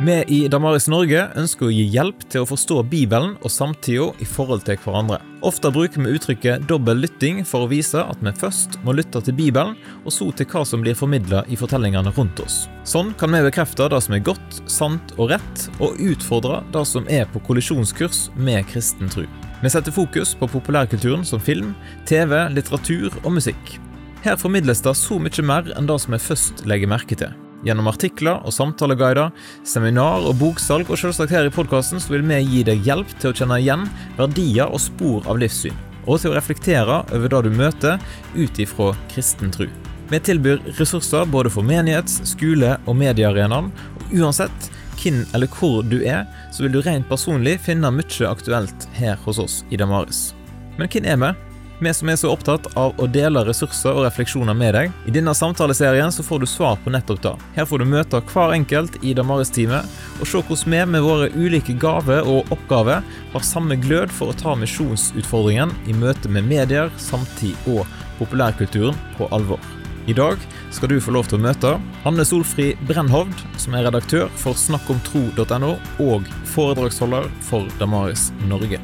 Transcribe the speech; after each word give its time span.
Vi 0.00 0.24
i 0.26 0.48
Damaris 0.50 0.88
Norge 0.90 1.20
ønsker 1.38 1.68
å 1.68 1.72
gi 1.72 1.84
hjelp 1.94 2.24
til 2.26 2.42
å 2.42 2.48
forstå 2.48 2.80
Bibelen 2.90 3.36
og 3.46 3.52
samtida 3.52 4.08
i 4.18 4.26
forhold 4.26 4.64
til 4.66 4.78
hverandre. 4.82 5.20
Ofte 5.46 5.70
bruker 5.70 6.02
vi 6.02 6.16
uttrykket 6.16 6.64
dobbel 6.66 6.98
lytting 7.04 7.44
for 7.46 7.62
å 7.62 7.68
vise 7.70 8.02
at 8.02 8.18
vi 8.24 8.32
først 8.34 8.80
må 8.82 8.96
lytte 8.98 9.22
til 9.22 9.36
Bibelen, 9.38 9.76
og 10.02 10.10
så 10.12 10.26
til 10.34 10.48
hva 10.50 10.64
som 10.66 10.82
blir 10.82 10.98
formidla 10.98 11.44
i 11.46 11.58
fortellingene 11.60 12.10
rundt 12.16 12.42
oss. 12.42 12.64
Sånn 12.82 13.14
kan 13.20 13.30
vi 13.36 13.44
bekrefte 13.46 13.86
det 13.92 14.02
som 14.02 14.18
er 14.18 14.26
godt, 14.26 14.58
sant 14.66 15.14
og 15.14 15.30
rett, 15.36 15.68
og 15.78 16.02
utfordre 16.02 16.64
det 16.74 16.84
som 16.90 17.06
er 17.06 17.30
på 17.30 17.44
kollisjonskurs 17.46 18.26
med 18.34 18.66
kristen 18.72 19.12
tro. 19.14 19.28
Vi 19.62 19.72
setter 19.72 19.94
fokus 19.94 20.34
på 20.34 20.50
populærkulturen 20.56 21.22
som 21.24 21.40
film, 21.40 21.70
TV, 22.10 22.34
litteratur 22.50 23.14
og 23.22 23.38
musikk. 23.38 23.78
Her 24.26 24.42
formidles 24.42 24.82
det 24.82 24.98
så 24.98 25.22
mye 25.22 25.46
mer 25.46 25.70
enn 25.78 25.86
det 25.86 26.02
som 26.02 26.18
vi 26.18 26.24
først 26.26 26.66
legger 26.66 26.90
merke 26.90 27.22
til. 27.22 27.43
Gjennom 27.64 27.88
artikler 27.88 28.42
og 28.44 28.52
samtaleguider, 28.52 29.32
seminar 29.64 30.26
og 30.28 30.36
boksalg, 30.40 30.90
og 30.92 31.00
selvsagt 31.00 31.32
her 31.32 31.48
i 31.48 31.52
podkasten 31.52 32.02
vil 32.12 32.24
vi 32.28 32.42
gi 32.44 32.62
deg 32.68 32.84
hjelp 32.84 33.14
til 33.16 33.32
å 33.32 33.36
kjenne 33.38 33.58
igjen 33.62 33.86
verdier 34.18 34.68
og 34.68 34.82
spor 34.84 35.24
av 35.24 35.40
livssyn, 35.40 35.76
og 36.04 36.20
til 36.20 36.34
å 36.34 36.36
reflektere 36.36 37.00
over 37.16 37.32
det 37.32 37.42
du 37.46 37.56
møter 37.56 38.04
ut 38.36 38.60
ifra 38.60 38.92
kristen 39.14 39.54
tro. 39.54 39.70
Vi 40.12 40.20
tilbyr 40.20 40.60
ressurser 40.76 41.24
både 41.32 41.50
for 41.50 41.64
menighets-, 41.64 42.20
skole- 42.34 42.76
og 42.84 42.98
mediearenaen, 43.00 43.72
og 43.72 44.12
uansett 44.12 44.70
hvem 45.00 45.24
eller 45.34 45.48
hvor 45.56 45.80
du 45.88 46.02
er, 46.04 46.28
så 46.52 46.66
vil 46.66 46.76
du 46.76 46.82
rent 46.84 47.08
personlig 47.08 47.56
finne 47.64 47.90
mye 47.92 48.28
aktuelt 48.28 48.88
her 49.00 49.16
hos 49.24 49.40
oss 49.40 49.58
i 49.72 49.80
Damaris. 49.80 50.34
Men 50.76 50.92
hvem 50.92 51.08
er 51.08 51.20
vi? 51.24 51.53
Vi 51.84 51.92
som 51.92 52.08
er 52.08 52.16
så 52.16 52.30
opptatt 52.32 52.64
av 52.80 52.94
å 52.96 53.06
dele 53.12 53.42
ressurser 53.44 53.92
og 53.92 54.06
refleksjoner 54.06 54.56
med 54.56 54.72
deg. 54.72 54.92
I 55.04 55.12
denne 55.12 55.34
samtaleserien 55.36 56.12
så 56.14 56.24
får 56.24 56.40
du 56.40 56.46
svar 56.48 56.78
på 56.80 56.92
nettopp 56.94 57.20
det. 57.26 57.32
Her 57.58 57.68
får 57.68 57.82
du 57.82 57.90
møte 57.90 58.20
hver 58.30 58.54
enkelt 58.56 58.96
i 59.04 59.12
Damaris-teamet, 59.18 59.90
og 60.16 60.30
se 60.30 60.40
hvordan 60.40 60.72
vi 60.72 60.80
med 60.94 61.04
våre 61.04 61.28
ulike 61.34 61.76
gaver 61.76 62.24
og 62.24 62.48
oppgaver 62.56 63.04
har 63.34 63.44
samme 63.44 63.76
glød 63.84 64.16
for 64.16 64.32
å 64.32 64.38
ta 64.40 64.56
misjonsutfordringen 64.56 65.76
i 65.84 65.98
møte 65.98 66.32
med 66.32 66.48
medier, 66.48 66.88
samtid 66.96 67.68
og 67.68 67.84
populærkulturen 68.16 68.96
på 69.18 69.28
alvor. 69.36 69.60
I 70.08 70.16
dag 70.16 70.40
skal 70.72 70.88
du 70.88 70.98
få 71.04 71.12
lov 71.18 71.28
til 71.28 71.36
å 71.36 71.44
møte 71.50 71.76
Hanne 72.08 72.24
Solfri 72.24 72.72
Brennhovd, 72.88 73.36
som 73.60 73.76
er 73.76 73.90
redaktør 73.90 74.32
for 74.40 74.56
snakkomtro.no 74.56 75.76
og 76.08 76.36
foredragsholder 76.56 77.28
for 77.44 77.68
Damaris 77.76 78.30
Norge. 78.48 78.80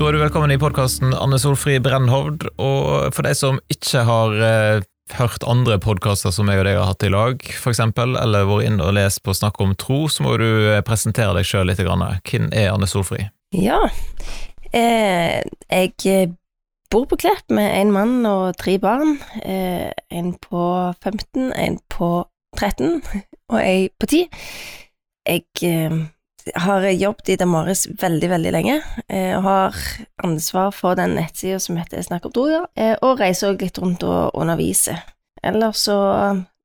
Da 0.00 0.06
er 0.08 0.16
du 0.16 0.22
velkommen 0.22 0.48
i 0.48 0.56
podkasten 0.56 1.10
Anne 1.12 1.36
Solfri 1.36 1.74
Brennhovd. 1.84 2.46
Og 2.56 3.12
for 3.12 3.26
de 3.26 3.34
som 3.36 3.58
ikke 3.68 4.00
har 4.08 4.36
eh, 4.40 4.84
hørt 5.18 5.42
andre 5.44 5.74
podkaster 5.76 6.32
som 6.32 6.48
jeg 6.48 6.62
og 6.62 6.64
deg 6.64 6.78
har 6.78 6.86
hatt 6.88 7.04
i 7.04 7.10
lag, 7.12 7.42
f.eks., 7.44 7.82
eller 8.00 8.46
vært 8.48 8.64
inn 8.64 8.78
og 8.80 8.94
lest 8.96 9.20
på 9.26 9.34
Snakk 9.36 9.60
om 9.60 9.74
tro, 9.76 10.06
så 10.08 10.24
må 10.24 10.38
du 10.40 10.46
eh, 10.70 10.80
presentere 10.88 11.34
deg 11.36 11.44
sjøl 11.44 11.68
litt. 11.68 11.82
Hvem 11.84 12.48
er 12.48 12.70
Anne 12.70 12.88
Solfri? 12.88 13.26
Ja, 13.52 13.76
eh, 14.72 15.44
jeg 15.68 16.30
bor 16.88 17.04
på 17.10 17.18
Klepp 17.20 17.52
med 17.52 17.68
en 17.68 17.92
mann 17.92 18.24
og 18.24 18.56
tre 18.56 18.78
barn. 18.80 19.18
Eh, 19.44 19.92
en 20.08 20.32
på 20.40 20.64
15, 20.96 21.52
en 21.52 21.76
på 21.92 22.08
13 22.56 23.02
og 23.52 23.60
ei 23.60 23.90
på 24.00 24.08
10. 24.08 24.24
Jeg 25.28 25.44
eh, 25.68 26.00
har 26.54 26.86
jobbet 26.90 27.32
i 27.32 27.36
Damaris 27.40 27.86
veldig, 28.00 28.28
veldig 28.30 28.52
lenge, 28.54 28.76
eh, 29.08 29.32
og 29.36 29.42
har 29.46 29.80
ansvar 30.24 30.70
for 30.74 30.98
den 30.98 31.16
nettsida 31.18 31.60
som 31.62 31.78
heter 31.80 32.02
Snakk 32.04 32.28
om 32.28 32.34
droger, 32.36 32.66
eh, 32.76 32.96
og 33.02 33.20
reiser 33.20 33.52
også 33.52 33.64
litt 33.64 33.80
rundt 33.82 34.06
og 34.06 34.34
underviser. 34.34 35.02
Ellers 35.42 35.86
så 35.88 35.96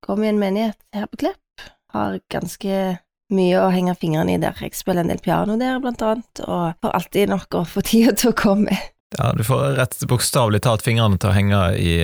går 0.06 0.20
vi 0.20 0.28
i 0.28 0.34
en 0.34 0.42
menighet 0.42 0.78
her 0.96 1.08
på 1.12 1.22
Klepp, 1.24 1.68
har 1.96 2.20
ganske 2.32 2.98
mye 3.34 3.62
å 3.62 3.70
henge 3.74 3.96
fingrene 3.98 4.36
i 4.36 4.42
der. 4.42 4.58
Jeg 4.62 4.76
spiller 4.78 5.06
en 5.06 5.14
del 5.14 5.22
piano 5.24 5.56
der, 5.58 5.80
blant 5.82 6.04
annet, 6.06 6.44
og 6.46 6.76
har 6.84 6.98
alltid 7.00 7.32
nok 7.32 7.62
å 7.62 7.64
få 7.70 7.84
tida 7.90 8.16
til 8.16 8.34
å 8.34 8.38
komme. 8.38 8.78
Ja, 9.16 9.32
du 9.38 9.46
får 9.48 9.78
rett 9.78 9.96
bokstavelig 10.10 10.66
talt 10.66 10.84
fingrene 10.86 11.18
til 11.22 11.32
å 11.32 11.36
henge 11.36 11.62
i 11.80 11.96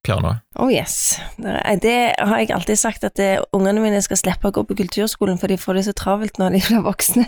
eh, 0.00 0.06
pianoet. 0.06 0.40
Oh 0.58 0.72
yes. 0.72 1.18
Det 1.36 2.14
har 2.18 2.38
jeg 2.38 2.50
alltid 2.50 2.78
sagt, 2.78 3.04
at 3.04 3.16
det, 3.16 3.44
ungene 3.52 3.80
mine 3.80 4.02
skal 4.02 4.16
slippe 4.16 4.48
å 4.48 4.54
gå 4.54 4.64
på 4.64 4.76
kulturskolen, 4.76 5.38
for 5.38 5.48
de 5.48 5.58
får 5.58 5.74
det 5.74 5.84
så 5.88 5.92
travelt 5.92 6.38
når 6.38 6.56
de 6.56 6.62
blir 6.68 6.82
voksne. 6.84 7.26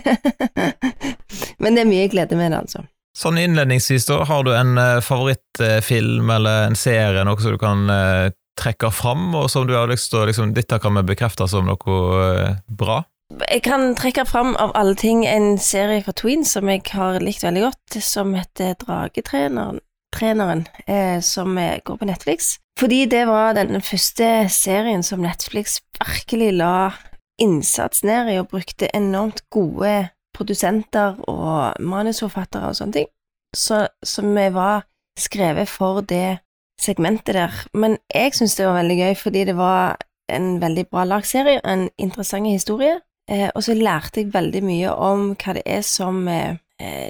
Men 1.59 1.75
det 1.75 1.85
er 1.85 1.89
mye 1.89 2.09
glede 2.11 2.35
med 2.35 2.51
det, 2.51 2.63
altså. 2.65 2.85
Sånn 3.13 3.37
innledningsvis, 3.37 4.07
da, 4.09 4.23
har 4.25 4.41
du 4.43 4.55
en 4.57 4.77
uh, 4.79 5.01
favorittfilm 5.05 6.31
eller 6.33 6.71
en 6.71 6.77
serie, 6.77 7.21
noe 7.27 7.37
som 7.37 7.53
du 7.53 7.59
kan 7.61 7.85
uh, 7.85 8.33
trekke 8.57 8.89
fram, 8.89 9.35
og 9.37 9.51
som 9.53 9.67
du 9.69 9.75
har 9.77 9.89
lyst 9.89 10.09
til 10.09 10.23
å 10.23 10.27
liksom, 10.29 10.53
Dette 10.57 10.79
kan 10.81 10.97
vi 10.97 11.05
bekrefte 11.13 11.45
som 11.49 11.69
noe 11.69 12.57
bra? 12.65 13.03
Jeg 13.49 13.63
kan 13.65 13.93
trekke 13.97 14.25
fram 14.29 14.53
av 14.61 14.73
alle 14.77 14.93
ting 14.97 15.23
en 15.25 15.55
serie 15.61 16.03
fra 16.05 16.13
Tween 16.17 16.43
som 16.45 16.69
jeg 16.69 16.83
har 16.93 17.21
likt 17.21 17.45
veldig 17.45 17.63
godt, 17.65 17.97
som 18.01 18.33
heter 18.37 18.75
Dragetreneren 18.81 19.81
treneren, 20.13 20.67
eh, 20.85 21.19
som 21.21 21.55
går 21.57 21.97
på 21.97 22.05
Netflix. 22.05 22.57
Fordi 22.79 23.05
det 23.05 23.27
var 23.29 23.53
den 23.53 23.81
første 23.81 24.49
serien 24.49 25.03
som 25.03 25.21
Netflix 25.21 25.79
virkelig 25.99 26.53
la 26.57 26.91
innsats 27.41 28.03
ned 28.03 28.31
i, 28.33 28.39
og 28.41 28.49
brukte 28.49 28.89
enormt 28.95 29.43
gode 29.49 30.09
produsenter 30.33 31.19
og 31.29 31.77
manusforfattere 31.79 32.71
og 32.71 32.77
sånne 32.77 32.97
ting, 32.97 33.11
så, 33.55 33.85
som 34.03 34.33
var 34.33 34.87
skrevet 35.19 35.69
for 35.69 36.01
det 36.01 36.39
segmentet 36.81 37.35
der. 37.37 37.53
Men 37.73 37.97
jeg 38.13 38.33
syns 38.33 38.55
det 38.57 38.67
var 38.67 38.79
veldig 38.81 38.97
gøy, 38.97 39.15
fordi 39.15 39.45
det 39.45 39.57
var 39.57 39.97
en 40.33 40.61
veldig 40.61 40.87
bra 40.89 41.05
lagserie, 41.05 41.61
en 41.65 41.89
interessant 41.97 42.49
historie, 42.49 42.99
eh, 43.29 43.49
og 43.55 43.63
så 43.63 43.73
lærte 43.77 44.21
jeg 44.21 44.33
veldig 44.33 44.63
mye 44.63 44.93
om 44.93 45.33
hva 45.37 45.57
det 45.59 45.63
er 45.65 45.81
som 45.85 46.27
eh, 46.27 46.57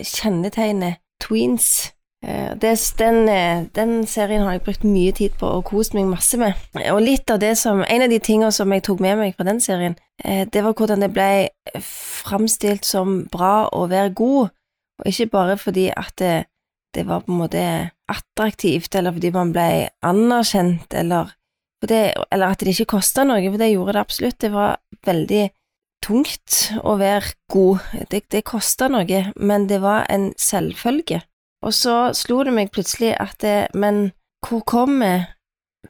kjennetegner 0.03 0.99
tweens. 1.23 1.69
Eh, 1.87 1.91
det, 2.23 2.93
den, 2.97 3.29
eh, 3.29 3.65
den, 3.75 4.07
serien 4.07 4.45
har 4.45 4.55
jeg 4.55 4.63
brukt 4.63 4.83
mye 4.87 5.11
tid 5.11 5.33
på 5.39 5.47
og 5.57 5.65
kost 5.67 5.95
meg 5.95 6.07
masse 6.07 6.37
med. 6.39 6.55
Og 6.93 7.01
litt 7.03 7.29
av 7.29 7.41
det 7.43 7.57
som, 7.59 7.83
En 7.83 8.01
av 8.01 8.09
de 8.09 8.19
tingene 8.19 8.51
som 8.51 8.71
jeg 8.71 8.83
tok 8.83 9.01
med 9.03 9.17
meg 9.19 9.35
fra 9.35 9.43
den 9.43 9.59
serien, 9.59 9.95
eh, 10.23 10.47
det 10.47 10.63
var 10.63 10.73
hvordan 10.73 11.03
det 11.03 11.11
ble 11.11 11.49
framstilt 11.83 12.85
som 12.85 13.25
bra 13.31 13.67
å 13.67 13.87
være 13.91 14.13
god, 14.15 14.53
og 15.01 15.09
ikke 15.09 15.31
bare 15.31 15.57
fordi 15.57 15.89
at 15.91 16.13
det, 16.17 16.45
det 16.95 17.07
var 17.07 17.25
på 17.25 17.31
en 17.31 17.41
måte 17.41 17.91
attraktivt, 18.07 18.95
eller 18.95 19.11
fordi 19.11 19.31
man 19.33 19.51
ble 19.51 19.89
anerkjent, 20.01 20.93
eller, 20.93 21.33
det, 21.81 22.13
eller 22.31 22.47
at 22.47 22.59
det 22.59 22.71
ikke 22.71 22.95
kosta 22.95 23.25
noe, 23.27 23.43
for 23.49 23.59
det 23.59 23.71
gjorde 23.73 23.97
det 23.97 23.99
absolutt. 24.05 24.39
Det 24.39 24.51
var 24.53 24.79
veldig 25.03 25.49
tungt 26.03 26.71
å 26.83 26.95
være 26.99 27.35
god. 27.51 27.83
Det, 28.11 28.23
det 28.31 28.45
kosta 28.47 28.87
noe, 28.87 29.25
men 29.35 29.67
det 29.67 29.81
var 29.83 30.05
en 30.07 30.31
selvfølge. 30.39 31.23
Og 31.63 31.73
så 31.75 31.95
slo 32.17 32.41
det 32.43 32.53
meg 32.55 32.73
plutselig 32.75 33.13
at 33.19 33.39
det, 33.41 33.71
Men 33.73 34.11
hvor 34.43 34.63
kommer 34.67 35.33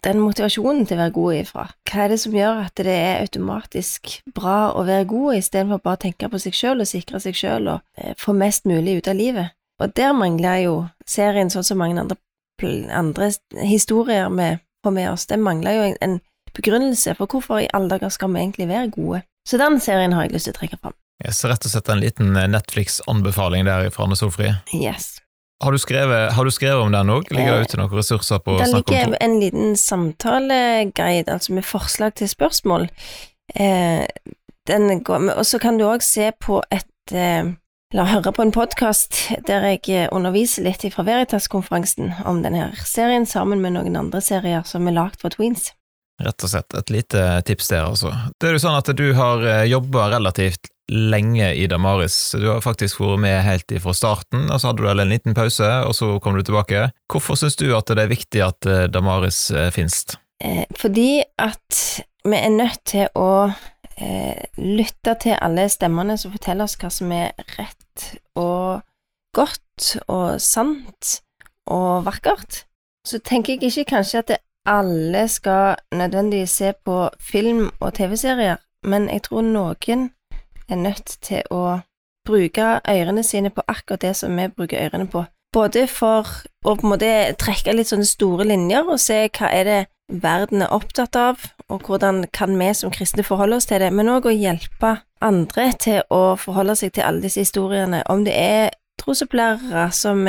den 0.03 0.19
motivasjonen 0.21 0.85
til 0.85 0.97
å 0.97 1.03
være 1.03 1.15
god 1.15 1.35
ifra? 1.39 1.65
Hva 1.89 2.03
er 2.03 2.13
det 2.13 2.19
som 2.21 2.35
gjør 2.35 2.61
at 2.65 2.77
det 2.77 2.93
er 2.93 3.23
automatisk 3.23 4.19
bra 4.35 4.73
å 4.73 4.85
være 4.85 5.07
god, 5.09 5.39
istedenfor 5.39 5.81
bare 5.83 5.99
å 5.99 6.03
tenke 6.05 6.29
på 6.29 6.41
seg 6.41 6.57
sjøl 6.57 6.83
og 6.83 6.89
sikre 6.89 7.21
seg 7.23 7.37
sjøl 7.37 7.69
og 7.75 7.81
eh, 7.97 8.13
få 8.19 8.35
mest 8.37 8.69
mulig 8.69 8.99
ut 8.99 9.09
av 9.09 9.17
livet? 9.17 9.57
Og 9.81 9.93
der 9.97 10.13
mangler 10.13 10.61
jo 10.63 10.75
serien, 11.09 11.49
sånn 11.49 11.65
som 11.65 11.81
mange 11.81 11.99
andre, 12.01 12.17
andre 12.93 13.31
historier 13.65 14.29
vi 14.29 14.51
får 14.85 14.95
med 14.95 15.11
oss, 15.11 15.25
den 15.29 15.43
mangler 15.45 15.77
jo 15.77 15.87
en, 15.89 15.97
en 16.05 16.19
begrunnelse 16.53 17.15
for 17.17 17.29
hvorfor 17.29 17.63
i 17.63 17.71
alle 17.73 17.89
dager 17.95 18.13
skal 18.13 18.33
vi 18.33 18.43
egentlig 18.43 18.69
være 18.69 18.93
gode. 18.93 19.23
Så 19.49 19.57
den 19.59 19.79
serien 19.83 20.13
har 20.13 20.27
jeg 20.27 20.37
lyst 20.37 20.47
til 20.49 20.55
å 20.55 20.59
trekke 20.61 20.79
fram. 20.79 20.95
Yes, 21.23 21.43
rett 21.47 21.65
og 21.65 21.71
slett 21.71 21.89
en 21.91 22.01
liten 22.03 22.35
eh, 22.35 22.49
Netflix-anbefaling 22.51 23.67
der 23.67 23.89
fra 23.95 24.07
Anne 24.07 24.17
Solfri. 24.19 24.53
Yes. 24.75 25.22
Har 25.63 25.71
du 25.71 25.79
skrevet, 25.79 26.33
har 26.35 26.45
du 26.45 26.51
skrevet 26.51 26.83
om 26.83 26.91
den 26.91 27.09
òg? 27.13 27.29
Ligger 27.31 27.55
det 27.55 27.69
ute 27.69 27.77
noen 27.79 27.91
ressurser 27.95 28.41
på 28.43 28.57
Det 28.59 28.67
ligger 28.73 29.13
en 29.23 29.35
liten 29.39 29.77
samtaleguide, 29.79 31.31
altså 31.31 31.53
med 31.55 31.63
forslag 31.63 32.17
til 32.19 32.27
spørsmål. 32.27 32.89
Eh, 33.55 34.03
og 34.67 35.45
så 35.47 35.59
kan 35.63 35.79
du 35.79 35.85
òg 35.87 36.03
se 36.03 36.31
på 36.39 36.61
et 36.71 37.13
eh, 37.15 37.53
Eller 37.93 38.09
høre 38.09 38.31
på 38.33 38.41
en 38.41 38.51
podkast 38.51 39.19
der 39.47 39.67
jeg 39.69 39.83
eh, 39.93 40.07
underviser 40.11 40.65
litt 40.65 40.83
fra 40.95 41.05
Veritas-konferansen 41.05 42.11
om 42.25 42.41
denne 42.41 42.71
serien, 42.83 43.27
sammen 43.29 43.61
med 43.61 43.75
noen 43.75 43.95
andre 43.95 44.19
serier 44.19 44.65
som 44.65 44.87
er 44.89 44.97
lagd 44.97 45.21
for 45.21 45.29
Tweens. 45.29 45.69
Rett 46.23 46.43
og 46.43 46.49
slett 46.49 46.73
et 46.73 46.89
lite 46.89 47.21
tips 47.45 47.69
der, 47.69 47.85
altså. 47.85 48.11
Det 48.41 48.49
er 48.49 48.57
jo 48.57 48.63
sånn 48.65 48.79
at 48.81 48.89
du 48.97 49.05
har 49.13 49.45
eh, 49.45 49.63
jobba 49.69 50.09
relativt 50.17 50.72
lenge 50.91 51.53
i 51.53 51.67
Damaris. 51.67 52.35
Du 52.39 52.47
har 52.49 52.61
faktisk 52.61 52.99
vært 53.01 53.21
med 53.23 53.37
helt 53.45 53.73
fra 53.83 53.93
starten, 53.95 54.49
og 54.51 54.59
så 54.59 54.71
hadde 54.71 54.83
du 54.83 54.89
en 54.91 55.11
liten 55.11 55.35
pause, 55.37 55.69
og 55.87 55.95
så 55.95 56.17
kom 56.23 56.35
du 56.37 56.43
tilbake. 56.43 56.89
Hvorfor 57.11 57.39
syns 57.39 57.55
du 57.59 57.69
at 57.75 57.87
det 57.87 58.03
er 58.03 58.11
viktig 58.11 58.43
at 58.43 58.67
eh, 58.69 58.87
Damaris 58.91 59.45
eh, 59.51 59.71
finnes? 59.73 60.03
Eh, 60.43 60.65
fordi 60.77 61.23
at 61.39 61.83
vi 62.25 62.39
er 62.39 62.51
nødt 62.51 62.83
til 62.89 63.07
å 63.15 63.53
lytte 64.57 65.13
til 65.21 65.35
alle 65.37 65.67
stemmene 65.69 66.15
som 66.17 66.31
forteller 66.33 66.65
oss 66.65 66.73
hva 66.81 66.89
som 66.89 67.11
er 67.13 67.35
rett 67.59 68.05
og 68.41 68.81
godt 69.37 69.91
og 70.07 70.41
sant 70.41 71.19
og 71.69 72.01
vakkert. 72.07 72.63
Så 73.05 73.19
tenker 73.21 73.53
jeg 73.53 73.69
ikke 73.69 73.91
kanskje 73.93 74.23
at 74.23 74.33
alle 74.65 75.27
skal 75.29 75.75
nødvendigvis 75.93 76.57
se 76.57 76.73
på 76.85 76.97
film 77.19 77.69
og 77.79 77.93
TV-serier, 77.93 78.57
men 78.83 79.09
jeg 79.13 79.27
tror 79.29 79.45
noen 79.45 80.09
er 80.73 80.81
nødt 80.81 81.17
til 81.23 81.45
å 81.53 81.79
bruke 82.27 82.79
ørene 82.89 83.23
sine 83.23 83.51
på 83.53 83.63
akkurat 83.67 84.01
det 84.01 84.15
som 84.17 84.35
vi 84.37 84.47
bruker 84.47 84.85
ørene 84.85 85.07
på. 85.11 85.25
Både 85.53 85.85
for 85.87 86.27
å 86.65 86.75
på 86.75 86.87
en 86.87 86.93
måte 86.95 87.09
trekke 87.39 87.75
litt 87.75 87.91
sånne 87.91 88.07
store 88.07 88.47
linjer 88.49 88.87
og 88.89 89.01
se 89.01 89.27
hva 89.37 89.51
er 89.53 89.67
det 89.69 89.81
verden 90.13 90.61
er 90.61 90.73
opptatt 90.73 91.15
av, 91.15 91.43
og 91.69 91.87
hvordan 91.87 92.25
kan 92.33 92.57
vi 92.59 92.69
som 92.73 92.91
kristne 92.91 93.23
forholde 93.25 93.57
oss 93.57 93.67
til 93.69 93.81
det, 93.81 93.91
men 93.93 94.11
òg 94.11 94.27
å 94.27 94.35
hjelpe 94.35 94.97
andre 95.23 95.69
til 95.79 96.01
å 96.13 96.35
forholde 96.39 96.75
seg 96.77 96.93
til 96.93 97.07
alle 97.07 97.23
disse 97.23 97.45
historiene, 97.45 98.03
om 98.11 98.25
det 98.25 98.35
er 98.35 98.73
trosopplærere 99.01 99.87
som 99.95 100.27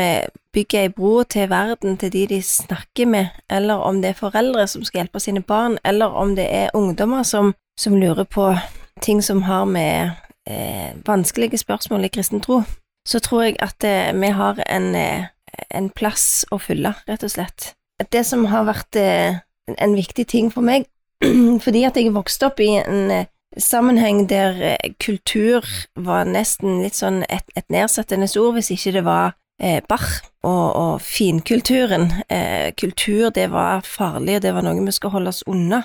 bygger 0.55 0.87
ei 0.87 0.93
bro 0.95 1.23
til 1.29 1.51
verden 1.51 1.99
til 2.01 2.13
de 2.13 2.27
de 2.31 2.41
snakker 2.43 3.07
med, 3.11 3.27
eller 3.51 3.83
om 3.83 4.01
det 4.03 4.15
er 4.15 4.21
foreldre 4.21 4.67
som 4.71 4.85
skal 4.85 5.03
hjelpe 5.03 5.21
sine 5.21 5.43
barn, 5.43 5.79
eller 5.85 6.15
om 6.15 6.37
det 6.37 6.47
er 6.49 6.75
ungdommer 6.75 7.23
som, 7.23 7.55
som 7.79 7.97
lurer 7.99 8.25
på 8.25 8.55
ting 9.03 9.23
som 9.23 9.43
har 9.43 9.65
med 9.65 10.11
eh, 10.51 10.95
vanskelige 11.07 11.59
spørsmål 11.59 12.05
i 12.05 12.13
kristen 12.13 12.41
tro, 12.41 12.63
så 13.09 13.21
tror 13.21 13.43
jeg 13.43 13.57
at 13.65 13.85
eh, 13.85 14.13
vi 14.21 14.33
har 14.33 14.61
en, 14.69 14.95
eh, 14.95 15.27
en, 15.71 15.91
plass 15.91 16.45
å 16.53 16.59
fylle, 16.59 16.95
rett 17.09 17.25
og 17.25 17.31
slett. 17.31 17.75
Det 18.13 18.25
som 18.27 18.47
har 18.51 18.67
vært 18.69 18.97
eh, 18.97 19.41
en 19.79 19.95
viktig 19.97 20.27
ting 20.27 20.51
for 20.53 20.65
meg, 20.65 20.89
fordi 21.65 21.85
at 21.85 21.97
jeg 21.97 22.15
vokste 22.15 22.51
opp 22.51 22.61
i 22.61 22.73
en 22.81 23.11
eh, 23.11 23.31
sammenheng 23.57 24.27
der 24.29 24.61
eh, 24.75 24.93
kultur 25.01 25.65
var 25.95 26.27
nesten 26.27 26.83
litt 26.83 26.99
sånn 26.99 27.23
et, 27.29 27.47
et 27.57 27.67
nedsettende 27.73 28.29
ord, 28.41 28.57
hvis 28.59 28.73
ikke 28.75 28.97
det 28.99 29.05
var 29.07 29.35
eh, 29.63 29.81
bar 29.89 30.05
og, 30.45 30.67
og 30.77 31.01
finkulturen. 31.05 32.11
Eh, 32.29 32.73
kultur, 32.77 33.31
det 33.31 33.51
var 33.53 33.85
farlig, 33.87 34.39
og 34.39 34.47
det 34.47 34.55
var 34.55 34.67
noe 34.67 34.85
vi 34.85 34.95
skal 34.95 35.15
holde 35.15 35.35
oss 35.35 35.45
unna. 35.47 35.85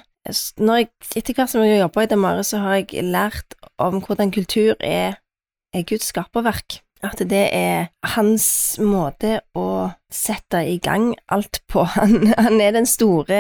Når 0.58 0.76
jeg, 0.76 0.90
etter 1.16 1.38
hvert 1.38 1.52
som 1.52 1.64
jeg 1.64 1.80
jobber 1.80 2.06
i 2.06 2.10
Damare, 2.12 2.44
så 2.44 2.60
har 2.64 2.82
jeg 2.82 3.04
lært 3.08 3.56
om 3.80 4.02
hvordan 4.04 4.34
kultur 4.36 4.76
er, 4.80 5.18
er 5.74 5.86
Guds 5.88 6.12
skaperverk. 6.12 6.82
At 7.04 7.22
det 7.32 7.46
er 7.56 7.88
hans 8.18 8.76
måte 8.84 9.40
å 9.56 9.90
sette 10.12 10.66
i 10.68 10.76
gang 10.84 11.14
alt 11.32 11.62
på. 11.72 11.86
Han, 11.96 12.34
han 12.36 12.60
er 12.60 12.76
den 12.76 12.90
store 12.90 13.40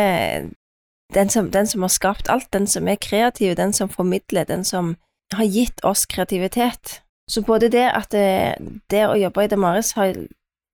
den 1.14 1.30
som, 1.30 1.52
den 1.52 1.68
som, 1.68 1.82
har 1.82 1.90
skapt 1.90 2.30
alt, 2.30 2.54
den 2.54 2.68
som 2.68 2.88
er 2.88 2.96
kreativ, 3.02 3.56
den 3.58 3.74
som 3.74 3.90
formidler, 3.90 4.46
den 4.46 4.64
som 4.64 4.96
har 5.34 5.46
gitt 5.46 5.84
oss 5.84 6.06
kreativitet. 6.06 7.02
Så 7.30 7.42
både 7.42 7.70
det 7.70 7.88
at 7.94 8.12
det, 8.14 8.58
det 8.90 9.06
å 9.08 9.18
jobbe 9.18 9.46
i 9.46 9.50
Damaris 9.50 9.94
har 9.98 10.16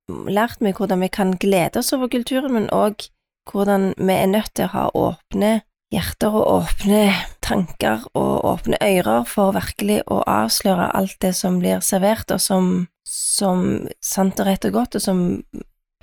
lært 0.07 0.61
meg 0.61 0.77
hvordan 0.77 1.01
vi 1.01 1.09
kan 1.11 1.35
glede 1.39 1.79
oss 1.79 1.93
over 1.95 2.11
kulturen, 2.11 2.53
men 2.53 2.69
òg 2.69 3.07
hvordan 3.51 3.93
vi 3.97 4.13
er 4.13 4.29
nødt 4.29 4.53
til 4.55 4.67
å 4.67 4.73
ha 4.73 4.85
åpne 4.95 5.61
hjerter 5.95 6.35
og 6.35 6.45
åpne 6.59 7.01
tanker 7.45 8.05
og 8.17 8.45
åpne 8.51 8.79
ører 8.83 9.25
for 9.29 9.55
virkelig 9.55 10.01
å 10.11 10.21
avsløre 10.27 10.91
alt 10.97 11.17
det 11.23 11.33
som 11.37 11.59
blir 11.61 11.83
servert, 11.85 12.31
og 12.31 12.41
som, 12.43 12.69
som 13.07 13.65
sant 14.03 14.39
og 14.41 14.49
rett 14.49 14.67
og 14.69 14.77
godt, 14.77 14.99
og 14.99 15.05
som 15.05 15.25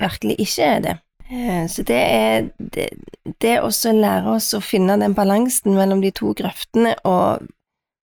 virkelig 0.00 0.38
ikke 0.42 0.68
er 0.68 0.84
det. 0.86 0.96
Eh, 1.32 1.64
så 1.68 1.84
det 1.88 2.00
er 2.00 2.48
det, 2.58 2.88
det 3.40 3.56
å 3.62 3.70
lære 3.70 4.36
oss 4.36 4.52
å 4.54 4.60
finne 4.60 4.98
den 5.00 5.14
balansen 5.16 5.76
mellom 5.76 6.02
de 6.02 6.10
to 6.12 6.34
grøftene 6.36 6.96
og, 7.08 7.46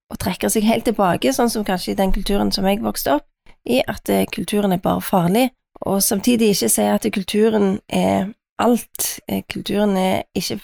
og 0.10 0.22
trekke 0.22 0.50
seg 0.50 0.66
helt 0.66 0.88
tilbake, 0.90 1.34
sånn 1.34 1.52
som 1.52 1.68
kanskje 1.68 1.94
i 1.94 2.00
den 2.00 2.14
kulturen 2.16 2.52
som 2.52 2.66
jeg 2.66 2.82
vokste 2.82 3.20
opp 3.20 3.28
i, 3.66 3.82
at 3.86 4.10
eh, 4.10 4.26
kulturen 4.32 4.74
er 4.74 4.82
bare 4.82 5.04
farlig, 5.04 5.50
og 5.86 6.02
samtidig 6.04 6.54
ikke 6.56 6.72
si 6.72 6.88
at 6.90 7.06
kulturen 7.14 7.80
er 7.88 8.32
alt. 8.60 9.20
Eh, 9.28 9.44
kulturen 9.52 9.98
er 9.98 10.24
ikke 10.36 10.60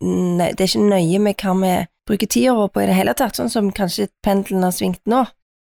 Det 0.00 0.50
er 0.58 0.68
ikke 0.68 0.88
nøye 0.88 1.22
med 1.22 1.40
hva 1.42 1.54
vi 1.58 1.72
bruker 2.08 2.30
tida 2.30 2.54
vår 2.56 2.70
på 2.72 2.82
i 2.82 2.88
det 2.88 2.96
hele 2.96 3.14
tatt, 3.18 3.36
sånn 3.36 3.52
som 3.52 3.72
kanskje 3.74 4.08
pendelen 4.24 4.64
har 4.64 4.74
svingt 4.74 5.02
nå. 5.10 5.24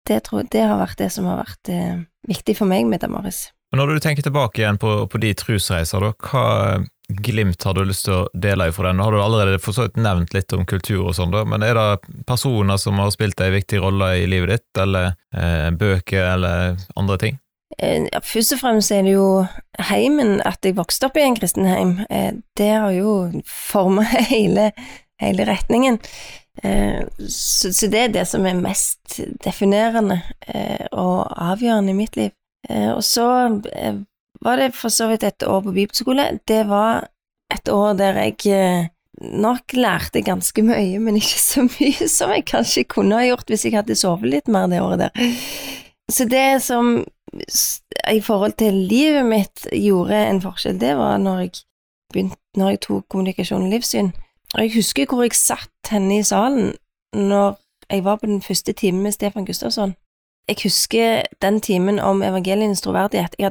Det, 0.08 0.24
tror, 0.26 0.46
det 0.50 0.64
har 0.66 0.80
vært 0.80 0.98
det 0.98 1.12
som 1.14 1.28
har 1.30 1.38
vært 1.44 1.70
eh, 1.70 2.00
viktig 2.26 2.56
for 2.58 2.66
meg 2.70 2.88
med 2.90 3.04
Damaris. 3.04 3.50
Når 3.72 3.94
du 3.94 4.00
tenker 4.04 4.26
tilbake 4.26 4.60
igjen 4.60 4.80
på, 4.82 5.06
på 5.08 5.20
de 5.22 5.30
trusreiser, 5.38 6.02
da, 6.02 6.10
hva 6.26 6.82
glimt 7.12 7.64
har 7.64 7.76
du 7.76 7.84
lyst 7.86 8.06
til 8.06 8.14
å 8.16 8.26
dele 8.34 8.68
ifra 8.68 8.90
den? 8.90 8.98
Nå 8.98 9.06
har 9.06 9.14
du 9.14 9.20
allerede 9.22 9.86
nevnt 10.00 10.34
litt 10.34 10.52
om 10.56 10.66
kultur 10.68 11.06
og 11.06 11.16
sånn, 11.16 11.32
men 11.48 11.64
er 11.64 11.78
det 11.78 12.24
personer 12.28 12.80
som 12.80 13.00
har 13.00 13.12
spilt 13.14 13.40
en 13.40 13.54
viktig 13.54 13.80
rolle 13.82 14.10
i 14.20 14.26
livet 14.28 14.56
ditt, 14.56 14.82
eller 14.82 15.14
eh, 15.36 15.70
bøker 15.70 16.34
eller 16.34 16.82
andre 16.98 17.18
ting? 17.22 17.38
Eh, 17.78 18.06
ja, 18.12 18.20
først 18.24 18.56
og 18.56 18.60
fremst 18.62 18.92
er 18.92 19.06
det 19.06 19.14
jo 19.14 19.44
heimen, 19.88 20.40
at 20.46 20.64
jeg 20.64 20.76
vokste 20.76 21.08
opp 21.08 21.16
i 21.16 21.24
en 21.24 21.36
kristen 21.38 21.66
heim. 21.68 21.96
Eh, 22.10 22.32
det 22.58 22.70
har 22.70 22.92
jo 22.96 23.14
formet 23.48 24.12
hele, 24.32 24.70
hele, 25.22 25.48
retningen. 25.48 25.98
Eh, 26.62 27.02
så, 27.28 27.72
det 27.88 28.00
er 28.00 28.14
det 28.18 28.26
som 28.28 28.46
er 28.46 28.60
mest 28.60 29.20
definerende 29.44 30.20
og 30.92 31.32
avgjørende 31.32 31.94
i 31.94 31.96
mitt 31.96 32.16
liv. 32.18 32.32
Og 32.68 33.02
så 33.04 33.26
var 34.44 34.60
det 34.60 34.74
for 34.76 34.92
så 34.92 35.08
vidt 35.10 35.24
et 35.26 35.42
år 35.42 35.64
på 35.64 35.72
bibelskole. 35.74 36.28
Det 36.48 36.62
var 36.68 37.08
et 37.52 37.68
år 37.68 37.96
der 37.98 38.20
jeg 38.20 38.90
nok 39.20 39.74
lærte 39.76 40.22
ganske 40.24 40.62
mye, 40.64 41.00
men 41.02 41.18
ikke 41.18 41.40
så 41.40 41.66
mye 41.66 42.08
som 42.16 42.32
jeg 42.32 42.46
kanskje 42.52 42.86
kunne 42.88 43.18
ha 43.18 43.26
gjort 43.26 43.50
hvis 43.50 43.66
jeg 43.66 43.76
hadde 43.80 43.98
sovet 43.98 44.30
litt 44.30 44.52
mer 44.52 44.70
det 44.70 44.82
året 44.84 45.06
der. 45.06 45.32
Så 46.12 46.24
det 46.28 46.62
som 46.62 47.04
i 48.12 48.20
forhold 48.20 48.52
til 48.60 48.74
livet 48.74 49.24
mitt 49.26 49.66
gjorde 49.72 50.18
en 50.28 50.42
forskjell, 50.42 50.80
det 50.80 50.96
var 50.96 51.16
når 51.16 51.38
jeg 51.40 51.50
begynte, 52.12 52.36
når 52.56 52.68
jeg 52.68 52.80
tok 52.80 53.06
kommunikasjon 53.08 53.64
og 53.64 53.72
livssyn. 53.72 54.12
Og 54.54 54.60
jeg 54.60 54.74
husker 54.74 55.06
hvor 55.08 55.22
jeg 55.24 55.36
satt 55.38 55.90
henne 55.90 56.18
i 56.18 56.22
salen 56.22 56.74
når 57.16 57.56
jeg 57.90 58.04
var 58.04 58.16
på 58.16 58.26
den 58.26 58.42
første 58.42 58.72
timen 58.72 59.02
med 59.02 59.12
Stefan 59.12 59.46
Gustavsson. 59.46 59.94
Jeg 60.48 60.56
husker 60.62 61.22
den 61.42 61.60
timen 61.60 61.98
om 61.98 62.22
evangelienes 62.22 62.80
troverdighet. 62.80 63.36
Jeg 63.38 63.50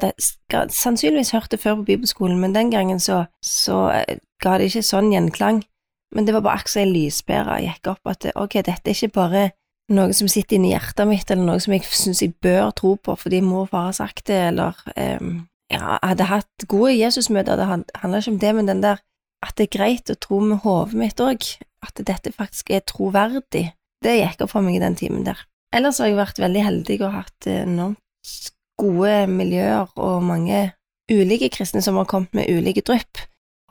hadde 0.51 0.73
sannsynligvis 0.73 1.31
hørt 1.31 1.51
det 1.51 1.59
før 1.59 1.75
på 1.75 1.83
bibelskolen, 1.83 2.39
men 2.39 2.55
den 2.55 2.71
gangen 2.71 2.99
så, 2.99 3.25
så 3.43 3.89
eh, 3.89 4.17
ga 4.43 4.57
det 4.57 4.69
ikke 4.69 4.83
sånn 4.83 5.11
gjenklang. 5.13 5.63
Men 6.11 6.27
det 6.27 6.35
var 6.35 6.43
bare 6.43 6.59
akkurat 6.59 6.83
ei 6.83 6.91
lyspære 6.91 7.61
gikk 7.63 7.87
opp, 7.93 8.01
at 8.05 8.27
ok, 8.35 8.59
dette 8.67 8.91
er 8.91 8.97
ikke 8.97 9.15
bare 9.15 9.49
noe 9.91 10.15
som 10.15 10.29
sitter 10.31 10.57
inni 10.57 10.71
hjertet 10.73 11.07
mitt, 11.09 11.29
eller 11.31 11.45
noe 11.47 11.61
som 11.61 11.75
jeg 11.75 11.85
syns 11.87 12.23
jeg 12.23 12.35
bør 12.43 12.71
tro 12.77 12.95
på 12.95 13.15
fordi 13.19 13.41
mor 13.45 13.65
og 13.65 13.71
far 13.73 13.89
har 13.89 13.97
sagt 13.97 14.27
det, 14.29 14.39
eller 14.51 14.77
um, 14.95 15.43
ja, 15.71 15.97
jeg 15.97 16.11
hadde 16.13 16.29
hatt 16.31 16.65
gode 16.71 16.95
Jesusmøter, 16.97 17.59
det 17.59 17.67
handler 17.67 18.23
ikke 18.23 18.33
om 18.33 18.41
det, 18.41 18.55
men 18.57 18.71
den 18.71 18.83
der 18.83 19.01
at 19.41 19.57
det 19.57 19.67
er 19.67 19.77
greit 19.77 20.11
å 20.13 20.17
tro 20.21 20.39
med 20.43 20.61
hodet 20.65 20.97
mitt 20.99 21.21
òg, 21.23 21.47
at 21.81 22.01
dette 22.05 22.33
faktisk 22.35 22.69
er 22.75 22.83
troverdig, 22.85 23.71
det 24.05 24.17
gikk 24.19 24.45
opp 24.45 24.53
for 24.53 24.65
meg 24.65 24.77
i 24.77 24.83
den 24.83 24.97
timen 24.97 25.25
der. 25.25 25.39
Ellers 25.73 26.01
har 26.01 26.11
jeg 26.11 26.19
vært 26.19 26.41
veldig 26.41 26.63
heldig 26.65 26.97
og 27.01 27.15
hatt 27.15 27.47
enormt 27.49 28.51
gode 28.81 29.15
miljøer 29.31 29.89
og 29.95 30.23
mange 30.25 30.71
ulike 31.11 31.49
kristne 31.53 31.81
som 31.83 31.97
har 31.99 32.09
kommet 32.09 32.33
med 32.37 32.49
ulike 32.51 32.83
drypp, 32.85 33.23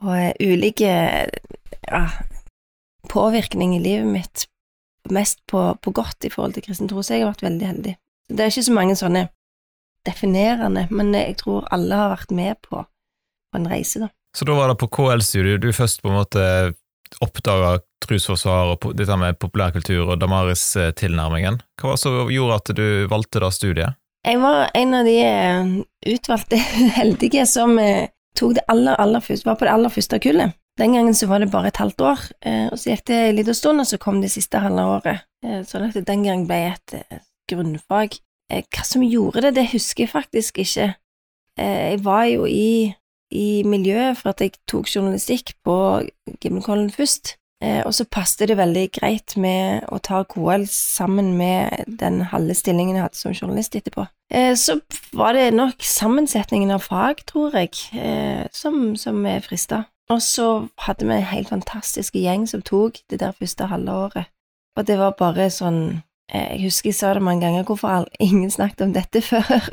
og 0.03 0.15
eh, 0.17 0.33
ulike 0.41 0.93
ja, 1.87 2.03
påvirkning 3.11 3.77
i 3.77 3.83
livet 3.85 4.11
mitt, 4.11 4.47
mest 5.11 5.41
på, 5.51 5.63
på, 5.83 5.93
godt 5.97 6.27
i 6.27 6.31
forhold 6.33 6.57
til 6.57 6.67
kristen 6.67 6.91
tro, 6.91 7.03
så 7.03 7.17
jeg 7.17 7.25
har 7.25 7.33
vært 7.33 7.47
veldig 7.47 7.67
heldig. 7.67 7.95
Det 8.31 8.45
er 8.45 8.53
ikke 8.53 8.67
så 8.69 8.77
mange 8.77 8.97
sånne 8.99 9.27
definerende, 10.07 10.87
men 10.91 11.13
jeg 11.17 11.39
tror 11.41 11.69
alle 11.75 11.97
har 11.97 12.13
vært 12.15 12.35
med 12.37 12.61
på, 12.67 12.83
på 12.85 13.61
en 13.61 13.71
reise, 13.71 14.05
da. 14.05 14.11
Så 14.37 14.47
da 14.47 14.55
var 14.55 14.71
det 14.71 14.79
på 14.79 14.89
KL-studiet 14.95 15.63
du 15.63 15.73
først 15.75 16.05
på 16.05 16.13
en 16.13 16.21
måte 16.21 16.45
oppdaga 17.25 17.81
trosforsvar 18.05 18.75
og 18.75 18.93
dette 18.97 19.17
med 19.19 19.39
populærkultur 19.43 20.13
og 20.13 20.21
Damaris-tilnærmingen. 20.21 21.59
Hva 21.81 21.91
var 21.91 21.99
det 21.99 22.05
som 22.05 22.31
gjorde 22.31 22.61
at 22.61 22.73
du 22.79 22.87
valgte 23.11 23.43
det 23.43 23.51
studiet? 23.57 23.99
Jeg 24.27 24.39
var 24.43 24.71
en 24.77 24.95
av 24.95 25.09
de 25.09 25.17
eh, 25.25 25.75
utvalgte 26.13 26.61
heldige 27.01 27.47
som 27.49 27.79
eh, 27.83 28.13
tok 28.39 28.59
det 28.59 28.65
aller, 28.71 28.95
aller 29.01 29.25
første, 29.25 29.49
var 29.49 29.59
på 29.59 29.67
det 29.67 29.75
aller 29.75 29.93
første 29.93 30.21
kullet. 30.23 30.57
Den 30.81 30.97
gangen 30.97 31.17
så 31.17 31.29
var 31.29 31.43
det 31.43 31.51
bare 31.53 31.69
et 31.69 31.81
halvt 31.81 32.05
år, 32.09 32.23
eh, 32.49 32.67
og 32.73 32.81
så 32.81 32.95
gikk 32.95 33.05
det 33.11 33.19
en 33.21 33.37
liten 33.37 33.57
stund, 33.57 33.83
og 33.83 33.89
så 33.91 33.99
kom 34.01 34.23
det 34.23 34.33
siste 34.33 34.63
halve 34.63 34.87
året. 34.97 35.27
Sånn 35.69 35.87
at 35.87 35.97
det 35.97 36.07
den 36.09 36.25
gang 36.25 36.47
ble 36.49 36.59
et 36.71 36.95
grunnfag. 37.49 38.17
Hva 38.51 38.85
som 38.85 39.05
gjorde 39.05 39.45
det, 39.47 39.55
det 39.57 39.71
husker 39.75 40.05
jeg 40.05 40.13
faktisk 40.13 40.59
ikke. 40.61 40.89
Jeg 41.61 42.01
var 42.05 42.25
jo 42.29 42.49
i 42.49 42.95
i 43.31 43.63
miljøet 43.67 44.19
for 44.19 44.33
at 44.33 44.43
jeg 44.43 44.57
tok 44.69 44.89
journalistikk 44.91 45.55
på 45.67 45.77
Gimlekollen 46.43 46.91
først. 46.91 47.37
Eh, 47.61 47.83
og 47.85 47.93
så 47.93 48.07
passet 48.09 48.49
det 48.49 48.57
veldig 48.57 48.87
greit 48.97 49.35
med 49.37 49.85
å 49.93 49.99
ta 50.01 50.23
KL 50.25 50.65
sammen 50.73 51.35
med 51.37 51.91
den 52.01 52.23
halve 52.31 52.57
stillingen 52.57 52.97
jeg 52.97 53.05
hadde 53.05 53.21
som 53.21 53.35
journalist 53.37 53.77
etterpå. 53.77 54.07
Eh, 54.33 54.55
så 54.57 54.79
var 55.17 55.37
det 55.37 55.51
nok 55.53 55.85
sammensetningen 55.85 56.73
av 56.73 56.87
fag, 56.87 57.21
tror 57.29 57.59
jeg, 57.61 57.77
eh, 57.93 58.47
som, 58.57 58.95
som 58.97 59.21
frista. 59.45 59.85
Og 60.11 60.23
så 60.23 60.67
hadde 60.87 61.07
vi 61.07 61.15
en 61.15 61.31
helt 61.31 61.49
fantastisk 61.53 62.17
gjeng 62.19 62.49
som 62.51 62.63
tok 62.67 62.99
det 63.11 63.21
der 63.23 63.37
første 63.39 63.69
halve 63.71 63.93
året. 64.07 64.31
Og 64.79 64.87
det 64.87 64.99
var 64.99 65.19
bare 65.19 65.51
sånn 65.51 66.03
Jeg 66.31 66.61
husker 66.63 66.93
jeg 66.93 66.95
sa 66.95 67.09
det 67.15 67.25
mange 67.27 67.43
ganger, 67.43 67.65
hvorfor 67.67 68.05
ingen 68.23 68.51
snakket 68.51 68.85
om 68.85 68.93
dette 68.95 69.19
før? 69.31 69.67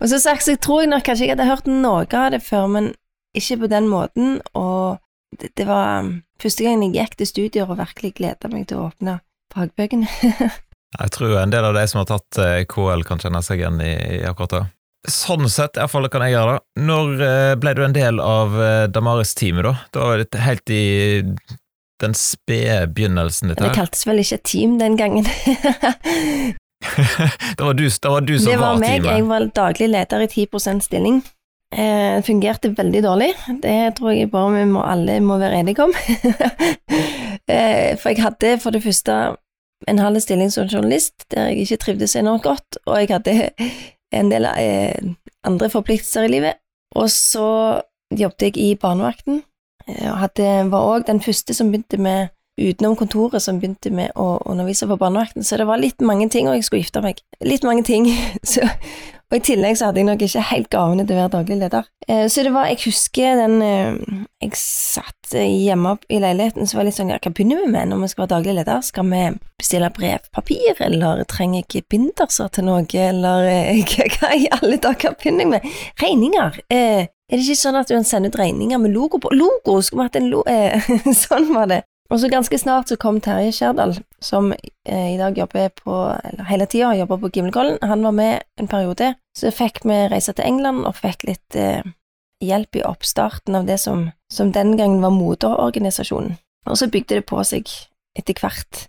og 0.00 0.06
så 0.08 0.20
sagt, 0.22 0.44
så 0.46 0.54
tror 0.54 0.84
jeg 0.84 0.90
nok 0.92 1.02
kanskje 1.02 1.26
jeg 1.26 1.32
hadde 1.34 1.48
hørt 1.48 1.66
noe 1.66 2.04
av 2.06 2.28
det 2.30 2.38
før, 2.46 2.68
men 2.70 2.92
ikke 3.34 3.56
på 3.64 3.70
den 3.72 3.88
måten, 3.90 4.36
og 4.54 5.00
det, 5.40 5.50
det 5.58 5.66
var 5.66 6.04
um, 6.06 6.12
første 6.38 6.62
gang 6.62 6.84
jeg 6.84 6.94
gikk 6.94 7.16
til 7.18 7.26
studier 7.26 7.66
og 7.66 7.80
virkelig 7.80 8.12
gleda 8.14 8.52
meg 8.52 8.68
til 8.70 8.78
å 8.78 8.86
åpne 8.92 9.16
fagbøkene. 9.50 10.06
jeg 11.00 11.14
tror 11.18 11.40
en 11.40 11.56
del 11.56 11.66
av 11.66 11.74
de 11.74 11.84
som 11.90 12.04
har 12.04 12.10
tatt 12.12 12.38
eh, 12.38 12.62
KL, 12.70 13.02
kan 13.08 13.18
kjenne 13.18 13.42
seg 13.42 13.64
igjen 13.64 13.82
i, 13.82 13.92
i 14.20 14.22
akkurat 14.30 14.54
det. 14.54 14.64
Sånn 15.10 15.48
sett, 15.52 15.76
iallfall 15.76 16.08
kan 16.08 16.22
jeg 16.24 16.32
gjøre 16.32 16.56
det. 16.56 16.84
Når 16.88 17.24
eh, 17.26 17.54
ble 17.60 17.74
du 17.76 17.82
en 17.84 17.96
del 17.96 18.20
av 18.24 18.56
eh, 18.56 18.86
Damaris-teamet, 18.88 19.66
da? 19.66 19.74
Det 19.92 20.00
var 20.00 20.22
litt 20.22 20.38
helt 20.40 20.72
i 20.72 20.84
den 22.00 22.16
spede 22.16 22.86
begynnelsen, 22.96 23.52
dette 23.52 23.66
her. 23.66 23.74
Det 23.74 23.78
kaltes 23.82 24.06
vel 24.08 24.22
ikke 24.22 24.40
team 24.48 24.78
den 24.80 24.96
gangen. 24.96 25.28
det, 26.88 27.60
var 27.60 27.76
du, 27.76 27.84
det 27.84 28.12
var 28.16 28.24
du 28.24 28.34
som 28.38 28.48
var 28.48 28.56
teamet? 28.56 28.56
Det 28.56 28.60
var 28.64 28.80
meg, 28.80 29.08
jeg 29.10 29.28
var 29.28 29.48
daglig 29.60 29.90
leder 29.92 30.24
i 30.24 30.30
10% 30.32 30.88
stilling. 30.88 31.22
Eh, 31.74 32.22
fungerte 32.22 32.70
veldig 32.70 33.00
dårlig, 33.02 33.32
det 33.62 33.96
tror 33.98 34.12
jeg 34.14 34.30
bare 34.30 34.52
vi 34.60 34.66
må, 34.70 34.82
alle 34.86 35.16
må 35.24 35.40
være 35.42 35.58
enige 35.58 35.82
om. 35.82 35.94
eh, 37.50 37.96
for 37.98 38.12
jeg 38.12 38.22
hadde 38.22 38.52
for 38.62 38.70
det 38.76 38.84
første 38.84 39.16
en 39.90 39.98
halv 39.98 40.20
stilling 40.22 40.52
som 40.54 40.68
journalist, 40.70 41.26
der 41.34 41.50
jeg 41.50 41.64
ikke 41.64 41.80
trivdes 41.82 42.14
enormt 42.16 42.46
godt, 42.46 42.78
og 42.86 43.00
jeg 43.02 43.10
hadde 43.10 43.34
en 44.18 44.30
del 44.32 44.46
eh, 44.50 45.14
andre 45.44 45.70
forpliktelser 45.72 46.28
i 46.28 46.32
livet. 46.36 46.60
Og 46.94 47.10
så 47.10 47.80
jobbet 48.14 48.48
jeg 48.48 48.56
i 48.62 48.74
barnevakten, 48.80 49.42
eh, 49.88 50.06
og 50.10 50.18
hadde, 50.22 50.70
var 50.72 50.88
òg 50.94 51.06
den 51.08 51.22
første 51.24 51.54
som 51.56 51.72
begynte 51.72 51.98
med 51.98 52.32
utenom 52.60 52.94
kontoret 52.96 53.42
som 53.42 53.58
begynte 53.58 53.90
med 53.90 54.12
å 54.14 54.36
undervise 54.46 54.86
på 54.86 54.98
barnevakten, 54.98 55.42
så 55.42 55.58
det 55.58 55.66
var 55.66 55.80
litt 55.82 56.02
mange 56.06 56.28
ting, 56.30 56.48
og 56.48 56.54
jeg 56.54 56.66
skulle 56.66 56.84
gifte 56.84 57.02
meg. 57.02 57.22
Litt 57.42 57.66
mange 57.66 57.82
ting. 57.86 58.06
Så, 58.46 58.62
og 59.30 59.38
i 59.38 59.42
tillegg 59.44 59.78
så 59.78 59.88
hadde 59.88 60.02
jeg 60.02 60.08
nok 60.08 60.22
ikke 60.22 60.42
helt 60.50 60.68
gavene 60.72 61.04
til 61.06 61.16
å 61.16 61.22
være 61.22 61.32
daglig 61.32 61.56
leder. 61.62 61.86
Eh, 62.06 62.26
så 62.30 62.44
det 62.44 62.52
var, 62.54 62.68
jeg 62.68 62.82
husker 62.84 63.38
den 63.40 63.62
eh, 63.64 63.94
Jeg 64.44 64.58
satt 64.60 65.32
hjemme 65.34 65.94
i 66.12 66.20
leiligheten, 66.20 66.68
så 66.68 66.76
var 66.76 66.84
det 66.84 66.92
litt 66.92 66.98
sånn, 66.98 67.10
ja, 67.14 67.18
hva 67.22 67.32
begynner 67.32 67.62
vi 67.62 67.70
med 67.72 67.90
når 67.90 68.02
vi 68.02 68.10
skal 68.12 68.24
være 68.24 68.34
daglig 68.34 68.56
leder? 68.58 68.82
Skal 68.84 69.08
vi 69.08 69.22
bestille 69.58 69.90
brevpapir, 69.96 70.82
eller 70.84 71.24
trenger 71.30 71.64
jeg 71.64 71.86
binderser 71.90 72.52
til 72.52 72.68
noe, 72.68 72.84
eller 72.84 73.48
eh, 73.48 73.96
hva 74.18 74.34
i 74.36 74.50
alle 74.58 74.78
dager 74.84 75.16
begynner 75.16 75.46
jeg 75.46 75.52
med? 75.54 75.72
Regninger. 76.04 76.60
er 76.68 77.08
det 77.32 77.40
ikke 77.40 77.62
sånn 77.62 77.80
at 77.80 77.88
du 77.88 77.96
sender 77.96 78.10
sende 78.10 78.30
ut 78.30 78.38
regninger 78.38 78.84
med 78.84 78.92
logo 78.94 79.18
på? 79.22 79.32
Logo! 79.32 79.80
Skulle 79.80 80.04
vi 80.04 80.10
hatt 80.10 80.20
en 80.20 80.30
lo... 80.30 80.44
sånn 81.24 81.50
var 81.56 81.72
det. 81.72 81.82
Og 82.12 82.20
så 82.20 82.28
ganske 82.28 82.58
snart 82.60 82.90
så 82.90 82.98
kom 83.00 83.20
Terje 83.24 83.52
Skjerdal, 83.56 83.96
som 84.20 84.52
eh, 84.52 85.14
i 85.14 85.18
dag 85.18 85.38
jobber 85.38 85.70
på, 85.78 85.94
eller 86.24 86.48
hele 86.50 86.66
tida 86.68 86.92
jobber 86.98 87.22
på 87.22 87.30
Gimlekollen. 87.32 87.78
Han 87.82 88.04
var 88.04 88.12
med 88.12 88.42
en 88.60 88.68
periode. 88.68 89.14
Så 89.38 89.50
fikk 89.54 89.80
vi 89.88 90.04
reise 90.12 90.34
til 90.36 90.44
England 90.44 90.84
og 90.84 90.98
fikk 91.00 91.24
litt 91.30 91.56
eh, 91.56 91.80
hjelp 92.44 92.76
i 92.76 92.84
oppstarten 92.84 93.56
av 93.56 93.68
det 93.70 93.78
som, 93.80 94.10
som 94.32 94.52
den 94.52 94.76
gangen 94.76 95.00
var 95.02 95.14
moderorganisasjonen. 95.16 96.36
Og 96.68 96.78
så 96.80 96.88
bygde 96.92 97.20
det 97.20 97.28
på 97.28 97.40
seg 97.44 97.72
etter 98.18 98.36
hvert. 98.40 98.86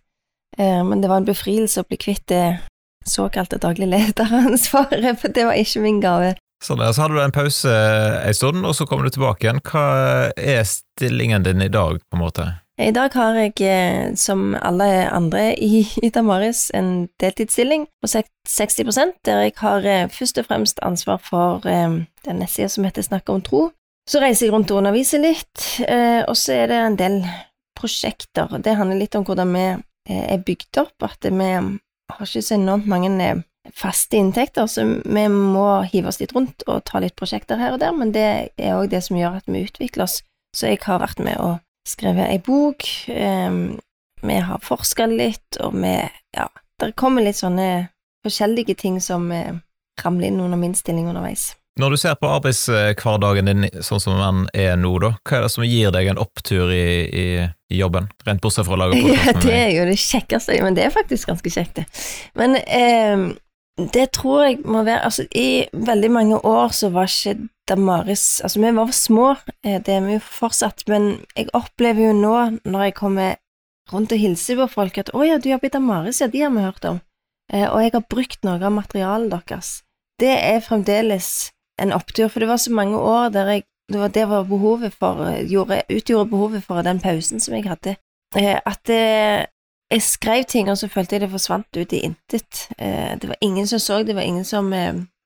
Eh, 0.59 0.81
men 0.83 1.01
det 1.01 1.11
var 1.11 1.23
en 1.23 1.29
befrielse 1.29 1.81
å 1.81 1.87
bli 1.87 1.99
kvitt 2.01 2.27
det 2.31 2.57
såkalte 3.07 3.61
daglig 3.61 3.87
lederansvaret, 3.93 5.15
for 5.21 5.31
det 5.31 5.47
var 5.47 5.59
ikke 5.61 5.83
min 5.83 6.01
gave. 6.03 6.35
Sånn, 6.63 6.81
Så 6.81 7.03
hadde 7.03 7.15
du 7.15 7.21
en 7.21 7.35
pause 7.35 7.71
en 7.71 8.35
stund, 8.35 8.65
og 8.65 8.75
så 8.75 8.87
kom 8.89 9.03
du 9.03 9.11
tilbake 9.13 9.45
igjen. 9.45 9.63
Hva 9.63 10.31
er 10.35 10.63
stillingen 10.67 11.43
din 11.45 11.61
i 11.61 11.71
dag, 11.71 11.99
på 12.01 12.17
en 12.17 12.23
måte? 12.23 12.47
I 12.75 12.91
dag 12.91 13.13
har 13.15 13.37
jeg, 13.39 13.53
eh, 13.63 14.15
som 14.19 14.55
alle 14.59 15.07
andre 15.07 15.53
i, 15.55 15.85
Damaris, 16.15 16.71
en 16.75 17.07
deltidsstilling 17.21 17.87
på 18.03 18.07
60 18.07 19.15
der 19.23 19.45
jeg 19.45 19.53
har 19.61 19.85
eh, 19.87 20.09
først 20.11 20.37
og 20.37 20.45
fremst 20.49 20.79
ansvar 20.83 21.21
for 21.23 21.63
eh, 21.67 22.03
den 22.25 22.41
nettsida 22.41 22.67
som 22.67 22.83
heter 22.83 23.01
Snakk 23.01 23.29
om 23.29 23.41
tro. 23.41 23.69
Så 24.09 24.19
reiser 24.19 24.45
jeg 24.45 24.53
rundt 24.53 24.71
og 24.71 24.83
underviser 24.83 25.17
litt, 25.23 25.81
og 26.29 26.35
så 26.37 26.53
er 26.53 26.67
det 26.69 26.75
en 26.77 26.97
del 26.99 27.15
prosjekter. 27.73 28.51
Det 28.61 28.75
handler 28.77 28.99
litt 28.99 29.15
om 29.17 29.23
hvordan 29.25 29.49
vi 29.49 29.63
er 30.13 30.43
bygd 30.45 30.77
opp, 30.77 30.93
at 31.01 31.25
vi 31.25 31.47
har 31.49 32.21
ikke 32.21 32.43
så 32.45 32.53
enormt 32.53 32.85
mange 32.85 33.09
faste 33.73 34.19
inntekter, 34.19 34.69
så 34.69 34.85
vi 34.85 35.25
må 35.33 35.81
hive 35.89 36.13
oss 36.13 36.21
litt 36.21 36.35
rundt 36.37 36.61
og 36.67 36.83
ta 36.85 37.01
litt 37.01 37.17
prosjekter 37.17 37.57
her 37.57 37.73
og 37.73 37.81
der, 37.81 37.97
men 37.97 38.13
det 38.13 38.27
er 38.61 38.77
òg 38.77 38.91
det 38.93 39.01
som 39.07 39.17
gjør 39.17 39.39
at 39.41 39.49
vi 39.49 39.65
utvikler 39.65 40.05
oss. 40.05 40.19
Så 40.53 40.69
jeg 40.69 40.85
har 40.85 41.01
vært 41.01 41.25
med 41.25 41.41
å 41.41 41.55
skrevet 41.87 42.31
ei 42.33 42.39
bok, 42.43 42.85
um, 43.09 43.79
vi 44.25 44.37
har 44.47 44.63
forska 44.63 45.05
litt, 45.11 45.59
og 45.59 45.75
vi 45.77 45.97
Ja, 46.35 46.49
det 46.81 46.95
kommer 46.99 47.23
litt 47.23 47.39
sånne 47.39 47.89
forskjellige 48.25 48.75
ting 48.75 48.97
som 49.01 49.29
uh, 49.31 49.53
ramler 50.03 50.27
inn 50.27 50.41
under 50.41 50.59
min 50.59 50.75
stilling 50.75 51.07
underveis. 51.07 51.53
Når 51.79 51.91
du 51.91 51.97
ser 51.99 52.15
på 52.15 52.27
arbeidshverdagen 52.31 53.49
din 53.49 53.65
sånn 53.83 53.99
som 53.99 54.19
den 54.19 54.45
er 54.55 54.77
nå, 54.79 54.93
da, 55.03 55.11
hva 55.27 55.37
er 55.37 55.45
det 55.45 55.51
som 55.51 55.65
gir 55.67 55.91
deg 55.91 56.07
en 56.07 56.21
opptur 56.23 56.71
i, 56.71 56.85
i, 57.03 57.25
i 57.43 57.79
jobben, 57.81 58.07
rent 58.27 58.43
bortsett 58.43 58.67
fra 58.67 58.77
å 58.77 58.79
lage 58.79 58.99
podkast 59.01 59.27
Ja, 59.27 59.41
det 59.43 59.57
er 59.57 59.73
jo 59.75 59.87
det 59.89 59.97
kjekkeste, 59.99 60.55
men 60.63 60.77
det 60.77 60.85
er 60.85 60.95
faktisk 60.95 61.33
ganske 61.33 61.51
kjekt, 61.51 61.81
det. 61.81 62.05
Men 62.39 62.55
um, 62.63 63.25
det 63.91 64.07
tror 64.15 64.45
jeg 64.45 64.61
må 64.63 64.85
være 64.87 65.03
Altså, 65.03 65.25
i 65.35 65.65
veldig 65.73 66.11
mange 66.15 66.39
år 66.47 66.71
så 66.71 66.89
var 66.95 67.11
ikke 67.11 67.49
Damaris 67.67 68.41
Altså, 68.43 68.59
vi 68.59 68.71
var 68.71 68.91
små, 68.91 69.35
eh, 69.63 69.81
det 69.81 69.93
er 69.93 70.05
vi 70.05 70.17
jo 70.17 70.21
fortsatt, 70.21 70.85
men 70.87 71.25
jeg 71.35 71.49
opplever 71.53 72.09
jo 72.09 72.13
nå, 72.13 72.35
når 72.65 72.83
jeg 72.83 72.95
kommer 72.99 73.35
rundt 73.91 74.13
og 74.13 74.21
hilser 74.21 74.59
på 74.61 74.67
folk, 74.69 74.97
at 74.97 75.09
'Å 75.13 75.25
ja, 75.25 75.37
du 75.37 75.49
jobber 75.49 75.67
i 75.69 75.73
Damaris, 75.73 76.21
ja, 76.21 76.27
de 76.27 76.41
har 76.41 76.49
vi 76.49 76.65
hørt 76.65 76.85
om', 76.85 77.01
eh, 77.53 77.67
og 77.69 77.81
jeg 77.81 77.91
har 77.93 78.09
brukt 78.09 78.43
noe 78.43 78.61
av 78.61 78.71
materialet 78.71 79.29
deres. 79.31 79.83
Det 80.19 80.31
er 80.31 80.59
fremdeles 80.59 81.51
en 81.79 81.91
opptur, 81.91 82.29
for 82.29 82.39
det 82.39 82.47
var 82.47 82.57
så 82.57 82.71
mange 82.71 82.97
år 82.97 83.29
der 83.29 83.45
jeg 83.47 83.63
det 83.87 83.99
var, 83.99 84.07
det 84.07 84.25
var 84.25 84.43
behovet 84.43 84.93
for, 84.93 85.29
gjorde, 85.45 85.83
utgjorde 85.89 86.29
behovet 86.29 86.63
for 86.63 86.81
den 86.81 86.99
pausen 86.99 87.39
som 87.39 87.53
jeg 87.53 87.67
hadde. 87.69 87.97
Eh, 88.35 88.59
at 88.65 88.79
det, 88.87 89.45
jeg 89.91 90.01
skrev 90.01 90.43
ting, 90.45 90.69
og 90.69 90.77
så 90.77 90.87
følte 90.87 91.13
jeg 91.13 91.21
det 91.21 91.29
forsvant 91.29 91.77
ut 91.77 91.93
i 91.93 92.01
intet. 92.01 92.67
Det 93.21 93.29
var 93.29 93.37
ingen 93.41 93.67
som 93.67 93.79
så, 93.79 94.03
det 94.03 94.15
var 94.15 94.21
ingen 94.21 94.43
som 94.43 94.73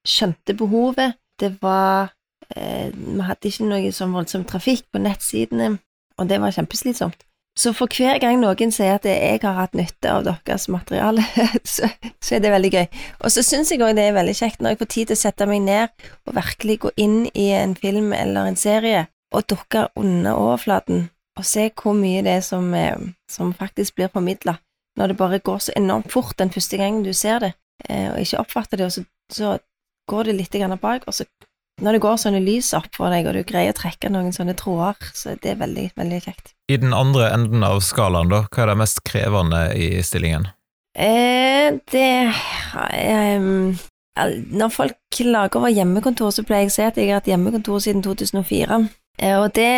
skjønte 0.04 0.54
behovet. 0.54 1.16
Det 1.40 1.62
var 1.62 2.12
vi 2.56 3.26
hadde 3.26 3.50
ikke 3.50 3.68
noe 3.70 3.92
sånn 3.94 4.16
voldsom 4.16 4.46
trafikk 4.50 4.88
på 4.92 5.02
nettsidene, 5.04 5.76
og 6.18 6.30
det 6.30 6.40
var 6.42 6.56
kjempeslitsomt. 6.56 7.26
Så 7.60 7.74
for 7.76 7.92
hver 7.92 8.22
gang 8.22 8.38
noen 8.40 8.72
sier 8.72 8.96
at 8.96 9.06
jeg 9.08 9.42
har 9.44 9.58
hatt 9.58 9.74
nytte 9.76 10.12
av 10.12 10.24
deres 10.24 10.70
materiale, 10.72 11.26
så, 11.68 11.90
så 12.24 12.38
er 12.38 12.44
det 12.44 12.54
veldig 12.54 12.72
gøy. 12.72 12.86
Og 13.20 13.34
så 13.34 13.44
syns 13.44 13.74
jeg 13.74 13.84
òg 13.84 13.98
det 13.98 14.06
er 14.08 14.16
veldig 14.16 14.36
kjekt 14.38 14.62
når 14.64 14.76
jeg 14.76 14.82
får 14.82 14.92
tid 14.94 15.10
til 15.10 15.18
å 15.18 15.22
sette 15.24 15.48
meg 15.50 15.66
ned 15.66 16.06
og 16.30 16.38
virkelig 16.38 16.78
gå 16.86 16.94
inn 17.04 17.18
i 17.34 17.50
en 17.58 17.76
film 17.76 18.14
eller 18.16 18.48
en 18.48 18.60
serie 18.60 19.08
og 19.36 19.50
dukke 19.52 19.90
under 20.00 20.40
overflaten 20.40 21.10
og 21.40 21.46
se 21.48 21.70
hvor 21.76 21.96
mye 21.96 22.24
det 22.24 22.38
er 22.40 22.46
som, 22.46 22.74
eh, 22.74 23.00
som 23.32 23.54
faktisk 23.56 23.96
blir 23.96 24.12
formidla. 24.12 24.58
Når 25.00 25.08
det 25.08 25.18
bare 25.18 25.40
går 25.40 25.60
så 25.64 25.76
enormt 25.78 26.12
fort 26.12 26.40
den 26.40 26.52
første 26.52 26.78
gangen 26.78 27.04
du 27.04 27.14
ser 27.14 27.40
det, 27.40 27.54
eh, 27.90 28.12
og 28.12 28.20
ikke 28.20 28.40
oppfatter 28.40 28.78
det, 28.78 28.86
og 28.86 28.92
så, 28.92 29.04
så 29.32 29.58
går 30.08 30.24
det 30.24 30.36
litt 30.36 30.82
bak, 30.82 31.08
og 31.08 31.14
så 31.14 31.26
når 31.84 31.96
det 31.96 32.02
går 32.04 32.18
sånne 32.22 32.42
lys 32.44 32.72
opp 32.78 32.90
for 32.98 33.14
deg, 33.14 33.28
og 33.30 33.38
du 33.38 33.44
greier 33.48 33.74
å 33.74 33.78
trekke 33.78 34.12
noen 34.14 34.34
sånne 34.36 34.56
tråder, 34.60 35.12
så 35.16 35.36
det 35.40 35.54
er 35.54 35.60
veldig, 35.62 35.90
veldig 36.00 36.22
kjekt. 36.26 36.54
I 36.70 36.80
den 36.82 36.94
andre 36.96 37.32
enden 37.34 37.66
av 37.66 37.82
skalaen, 37.86 38.32
da, 38.32 38.44
hva 38.50 38.64
er 38.64 38.74
det 38.74 38.80
mest 38.82 39.04
krevende 39.08 39.64
i 39.78 39.92
stillingen? 40.06 40.50
Eh, 41.00 41.70
det 41.94 42.08
eh, 42.98 43.50
Når 44.60 44.72
folk 44.74 44.98
klager 45.16 45.62
over 45.62 45.72
hjemmekontor, 45.72 46.34
så 46.36 46.44
pleier 46.44 46.68
jeg 46.68 46.74
å 46.74 46.76
si 46.76 46.88
at 46.88 46.98
jeg 47.00 47.12
har 47.12 47.22
hatt 47.22 47.30
hjemmekontor 47.30 47.80
siden 47.84 48.04
2004. 48.06 48.82
Eh, 49.22 49.38
og 49.40 49.54
det 49.56 49.74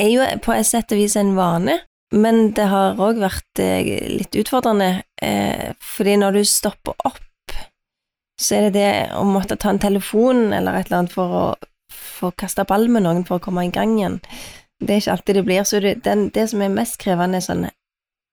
er 0.00 0.10
jo 0.12 0.26
på 0.44 0.54
et 0.54 0.68
sett 0.68 0.92
og 0.94 1.00
vis 1.00 1.16
en 1.18 1.34
vane, 1.38 1.80
men 2.14 2.52
det 2.56 2.66
har 2.70 3.00
òg 3.00 3.20
vært 3.22 3.62
eh, 3.62 3.90
litt 4.20 4.36
utfordrende, 4.38 5.02
eh, 5.22 5.72
fordi 5.96 6.16
når 6.20 6.40
du 6.40 6.44
stopper 6.48 6.96
opp 7.06 7.20
så 8.40 8.56
er 8.56 8.68
det 8.68 8.78
det 8.78 8.92
å 9.18 9.24
måtte 9.28 9.58
ta 9.60 9.72
en 9.72 9.82
telefon 9.82 10.54
eller 10.56 10.78
et 10.78 10.88
eller 10.88 11.02
annet 11.02 11.12
for 11.12 11.34
å 11.36 11.44
få 11.90 12.30
kasta 12.40 12.64
ball 12.64 12.88
med 12.88 13.04
noen 13.04 13.26
for 13.28 13.36
å 13.36 13.44
komme 13.44 13.66
i 13.66 13.72
gang 13.74 13.98
igjen. 13.98 14.16
Det 14.80 14.94
er 14.94 15.02
ikke 15.02 15.16
alltid 15.16 15.36
det 15.36 15.44
blir. 15.44 15.64
Så 15.68 15.80
det, 15.84 15.94
den, 16.06 16.28
det 16.32 16.46
som 16.48 16.62
er 16.64 16.72
mest 16.72 16.96
krevende, 17.02 17.42
sånn 17.44 17.68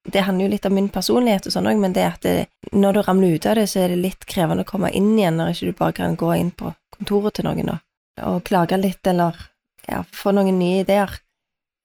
Det 0.08 0.22
handler 0.24 0.46
jo 0.46 0.52
litt 0.54 0.66
om 0.66 0.72
min 0.78 0.88
personlighet 0.88 1.50
og 1.50 1.52
sånn 1.52 1.66
òg, 1.68 1.80
men 1.84 1.92
det 1.92 2.04
er 2.06 2.14
at 2.16 2.24
det, 2.24 2.46
når 2.72 2.94
du 2.94 3.00
ramler 3.04 3.34
ut 3.36 3.46
av 3.46 3.58
det, 3.60 3.66
så 3.68 3.82
er 3.82 3.92
det 3.92 3.98
litt 4.00 4.24
krevende 4.24 4.64
å 4.64 4.70
komme 4.70 4.92
inn 4.96 5.18
igjen 5.18 5.36
når 5.36 5.52
ikke 5.52 5.68
du 5.68 5.80
bare 5.82 5.96
kan 5.98 6.16
gå 6.16 6.30
inn 6.38 6.52
på 6.56 6.72
kontoret 6.96 7.36
til 7.36 7.50
noen 7.50 7.74
og, 7.74 7.82
og 8.24 8.38
klage 8.48 8.80
litt, 8.80 9.04
eller 9.04 9.36
ja, 9.84 10.06
få 10.16 10.32
noen 10.32 10.56
nye 10.62 10.86
ideer. 10.86 11.12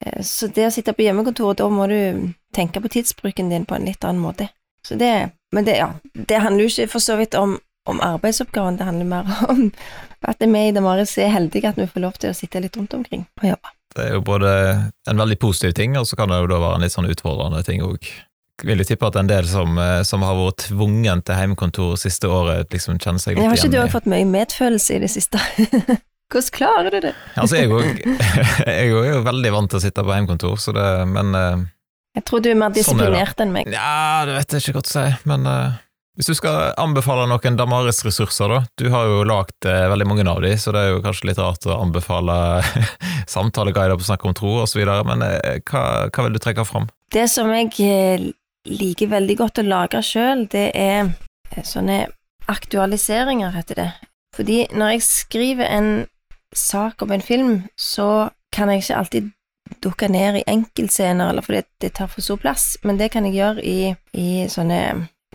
Eh, 0.04 0.22
så 0.22 0.46
det 0.46 0.68
å 0.68 0.70
sitte 0.70 0.94
på 0.94 1.02
hjemmekontoret, 1.02 1.58
da 1.58 1.66
må 1.66 1.88
du 1.90 2.30
tenke 2.54 2.78
på 2.84 2.92
tidsbruken 2.94 3.50
din 3.50 3.66
på 3.66 3.74
en 3.74 3.90
litt 3.90 4.06
annen 4.06 4.22
måte. 4.22 4.52
Så 4.86 4.94
det, 4.94 5.32
men 5.50 5.66
det, 5.66 5.80
ja, 5.82 5.90
det 6.14 6.44
handler 6.46 6.62
jo 6.62 6.70
ikke 6.70 6.94
for 6.94 7.02
så 7.02 7.18
vidt 7.18 7.34
om 7.34 7.58
om 7.90 8.00
arbeidsoppgaven, 8.00 8.76
det 8.78 8.86
handler 8.86 9.08
mer 9.10 9.30
om 9.52 9.70
at 10.22 10.42
vi 10.42 10.66
i 10.68 10.74
Damaris 10.74 11.16
er 11.18 11.32
heldige 11.34 11.72
at 11.72 11.78
vi 11.80 11.88
får 11.90 12.04
lov 12.04 12.18
til 12.22 12.30
å 12.30 12.36
sitte 12.36 12.62
litt 12.62 12.76
rundt 12.78 12.94
omkring 12.94 13.24
og 13.42 13.48
jobbe. 13.52 13.72
Det 13.92 14.04
er 14.06 14.14
jo 14.14 14.22
både 14.24 14.50
en 15.10 15.18
veldig 15.20 15.36
positiv 15.42 15.74
ting, 15.76 15.96
og 16.00 16.06
så 16.08 16.16
kan 16.16 16.30
det 16.32 16.38
jo 16.40 16.52
da 16.54 16.60
være 16.62 16.78
en 16.78 16.86
litt 16.86 16.94
sånn 16.94 17.10
utfordrende 17.12 17.60
ting 17.66 17.82
òg. 17.84 18.06
vil 18.62 18.78
jo 18.78 18.86
tippe 18.86 19.08
at 19.08 19.16
en 19.18 19.26
del 19.28 19.48
som, 19.48 19.76
eh, 19.78 20.02
som 20.06 20.22
har 20.22 20.38
vært 20.38 20.68
tvungen 20.68 21.22
til 21.26 21.34
hjemmekontor 21.34 21.98
siste 22.00 22.30
året, 22.30 22.70
liksom 22.70 22.98
kjenner 22.98 23.18
seg 23.18 23.34
litt 23.34 23.42
igjen 23.42 23.50
Jeg 23.50 23.50
har 23.50 23.66
ikke 23.66 23.74
du 23.74 23.80
òg 23.82 23.92
fått 23.92 24.08
mye 24.08 24.24
medfølelse 24.24 24.96
i 24.96 25.02
det 25.02 25.10
siste? 25.10 25.42
Hvordan 26.32 26.54
klarer 26.54 26.90
du 26.94 27.00
det? 27.08 27.14
Altså, 27.36 27.58
jeg 27.58 27.68
òg 27.68 28.00
er 28.70 28.86
jo 28.88 29.20
veldig 29.26 29.52
vant 29.52 29.72
til 29.72 29.80
å 29.80 29.84
sitte 29.84 30.04
på 30.06 30.14
hjemmekontor, 30.14 30.56
så 30.56 30.72
det 30.72 30.88
Men 31.10 31.34
eh, 31.36 31.64
Jeg 32.16 32.24
tror 32.28 32.40
du 32.40 32.48
er 32.52 32.56
mer 32.56 32.72
Sånn 32.72 33.02
er 33.02 33.10
disiplinert 33.10 33.42
enn 33.44 33.52
meg. 33.52 33.68
ja, 33.72 34.24
det 34.28 34.38
vet 34.38 34.56
jeg 34.56 34.64
ikke 34.64 34.78
godt 34.78 34.88
å 34.88 34.94
si. 34.94 35.04
Men 35.28 35.48
eh, 35.50 35.80
hvis 36.16 36.28
du 36.28 36.34
skal 36.36 36.74
anbefale 36.80 37.24
noen 37.30 37.56
Damaris-ressurser, 37.56 38.52
da. 38.52 38.58
Du 38.76 38.90
har 38.92 39.08
jo 39.08 39.22
lagd 39.24 39.64
eh, 39.68 39.86
veldig 39.88 40.06
mange 40.08 40.26
av 40.28 40.42
de, 40.44 40.50
så 40.60 40.74
det 40.74 40.82
er 40.82 40.90
jo 40.92 41.02
kanskje 41.04 41.30
litt 41.30 41.40
rart 41.40 41.64
å 41.64 41.78
anbefale 41.80 42.36
samtaleguider 43.34 43.96
på 43.96 44.08
Snakk 44.10 44.26
om 44.28 44.36
tro 44.36 44.58
osv., 44.66 44.82
men 45.08 45.24
eh, 45.24 45.62
hva, 45.70 45.84
hva 46.12 46.26
vil 46.26 46.36
du 46.36 46.40
trekke 46.42 46.66
fram? 46.68 46.90
Det 47.12 47.24
som 47.32 47.48
jeg 47.56 47.72
eh, 47.86 48.26
liker 48.68 49.12
veldig 49.12 49.38
godt 49.40 49.62
å 49.62 49.66
lage 49.66 50.02
sjøl, 50.04 50.44
det 50.52 50.68
er 50.76 51.14
eh, 51.54 51.64
sånne 51.64 52.04
aktualiseringer, 52.52 53.54
heter 53.56 53.80
det. 53.80 53.90
Fordi 54.36 54.66
når 54.76 54.96
jeg 54.96 55.06
skriver 55.06 55.68
en 55.68 55.90
sak 56.52 57.00
om 57.04 57.16
en 57.16 57.24
film, 57.24 57.54
så 57.80 58.28
kan 58.52 58.68
jeg 58.68 58.84
ikke 58.84 59.00
alltid 59.00 59.32
dukke 59.80 60.12
ned 60.12 60.42
i 60.42 60.46
enkeltscener, 60.50 61.32
eller 61.32 61.44
fordi 61.44 61.64
det 61.80 61.94
tar 61.96 62.12
for 62.12 62.24
stor 62.24 62.40
plass, 62.42 62.74
men 62.84 63.00
det 63.00 63.08
kan 63.14 63.24
jeg 63.24 63.38
gjøre 63.38 63.64
i, 63.64 63.94
i 64.12 64.44
sånne 64.52 64.82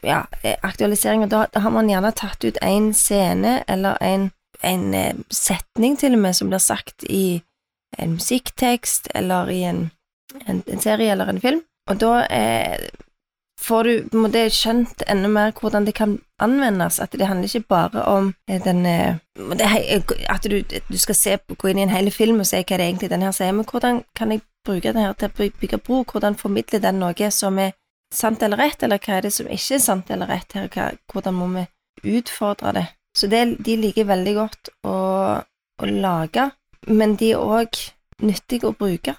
ja, 0.01 0.25
eh, 0.41 0.55
aktualiseringer. 0.61 1.27
Da, 1.27 1.45
da 1.53 1.59
har 1.65 1.73
man 1.73 1.89
gjerne 1.89 2.11
tatt 2.15 2.43
ut 2.45 2.57
en 2.61 2.93
scene, 2.93 3.63
eller 3.67 3.97
en, 4.01 4.31
en 4.61 4.87
eh, 4.93 5.15
setning 5.29 5.97
til 5.97 6.17
og 6.17 6.25
med, 6.25 6.35
som 6.35 6.49
blir 6.51 6.63
sagt 6.63 7.07
i 7.09 7.41
en 7.97 8.17
musikktekst, 8.17 9.11
eller 9.15 9.49
i 9.49 9.63
en 9.63 9.87
en, 10.45 10.63
en 10.65 10.79
serie 10.79 11.11
eller 11.11 11.25
en 11.25 11.41
film, 11.41 11.61
og 11.89 11.99
da 12.01 12.25
eh, 12.25 12.89
får 13.61 13.83
du 13.83 13.93
på 14.09 14.17
en 14.17 14.25
måte 14.25 14.43
skjønt 14.53 15.03
enda 15.09 15.29
mer 15.31 15.53
hvordan 15.57 15.87
det 15.87 15.95
kan 15.97 16.17
anvendes, 16.43 16.99
at 16.99 17.15
det 17.17 17.27
handler 17.27 17.49
ikke 17.49 17.69
bare 17.69 18.03
om 18.05 18.33
eh, 18.49 18.61
den 18.63 18.85
At 20.29 20.43
du, 20.43 20.61
du 20.89 20.97
skal 20.97 21.15
se 21.15 21.37
gå 21.57 21.67
inn 21.67 21.79
i 21.79 21.85
en 21.87 21.93
hel 21.93 22.11
film 22.11 22.39
og 22.39 22.47
se 22.47 22.61
hva 22.63 22.77
det 22.77 22.85
egentlig 22.85 23.09
den 23.09 23.25
her 23.25 23.31
sier, 23.31 23.51
men 23.51 23.65
hvordan 23.65 24.03
kan 24.15 24.31
jeg 24.31 24.41
bruke 24.65 24.93
den 24.93 25.01
her 25.01 25.13
til 25.13 25.29
å 25.29 25.49
bygge 25.61 25.77
bro, 25.77 26.03
hvordan 26.03 26.35
formidler 26.35 26.83
den 26.83 26.99
noe 26.99 27.31
som 27.31 27.59
er 27.59 27.73
sant 28.13 28.43
eller 28.43 28.59
rett, 28.61 28.83
eller 28.83 29.01
hva 29.03 29.17
er 29.17 29.27
det 29.27 29.33
som 29.35 29.49
ikke 29.51 29.75
er 29.77 29.83
sant 29.83 30.11
eller 30.13 30.29
rett 30.31 30.55
her, 30.55 30.69
hva, 30.73 30.91
hvordan 31.11 31.35
må 31.35 31.47
vi 31.55 31.65
utfordre 32.17 32.73
det? 32.77 32.87
Så 33.17 33.27
det, 33.27 33.43
de 33.65 33.77
liker 33.79 34.07
veldig 34.07 34.33
godt 34.37 34.69
å, 34.85 34.97
å 35.41 35.89
lage, 35.89 36.49
men 36.87 37.15
de 37.19 37.33
er 37.33 37.41
òg 37.41 37.79
nyttige 38.23 38.69
å 38.69 38.75
bruke. 38.77 39.17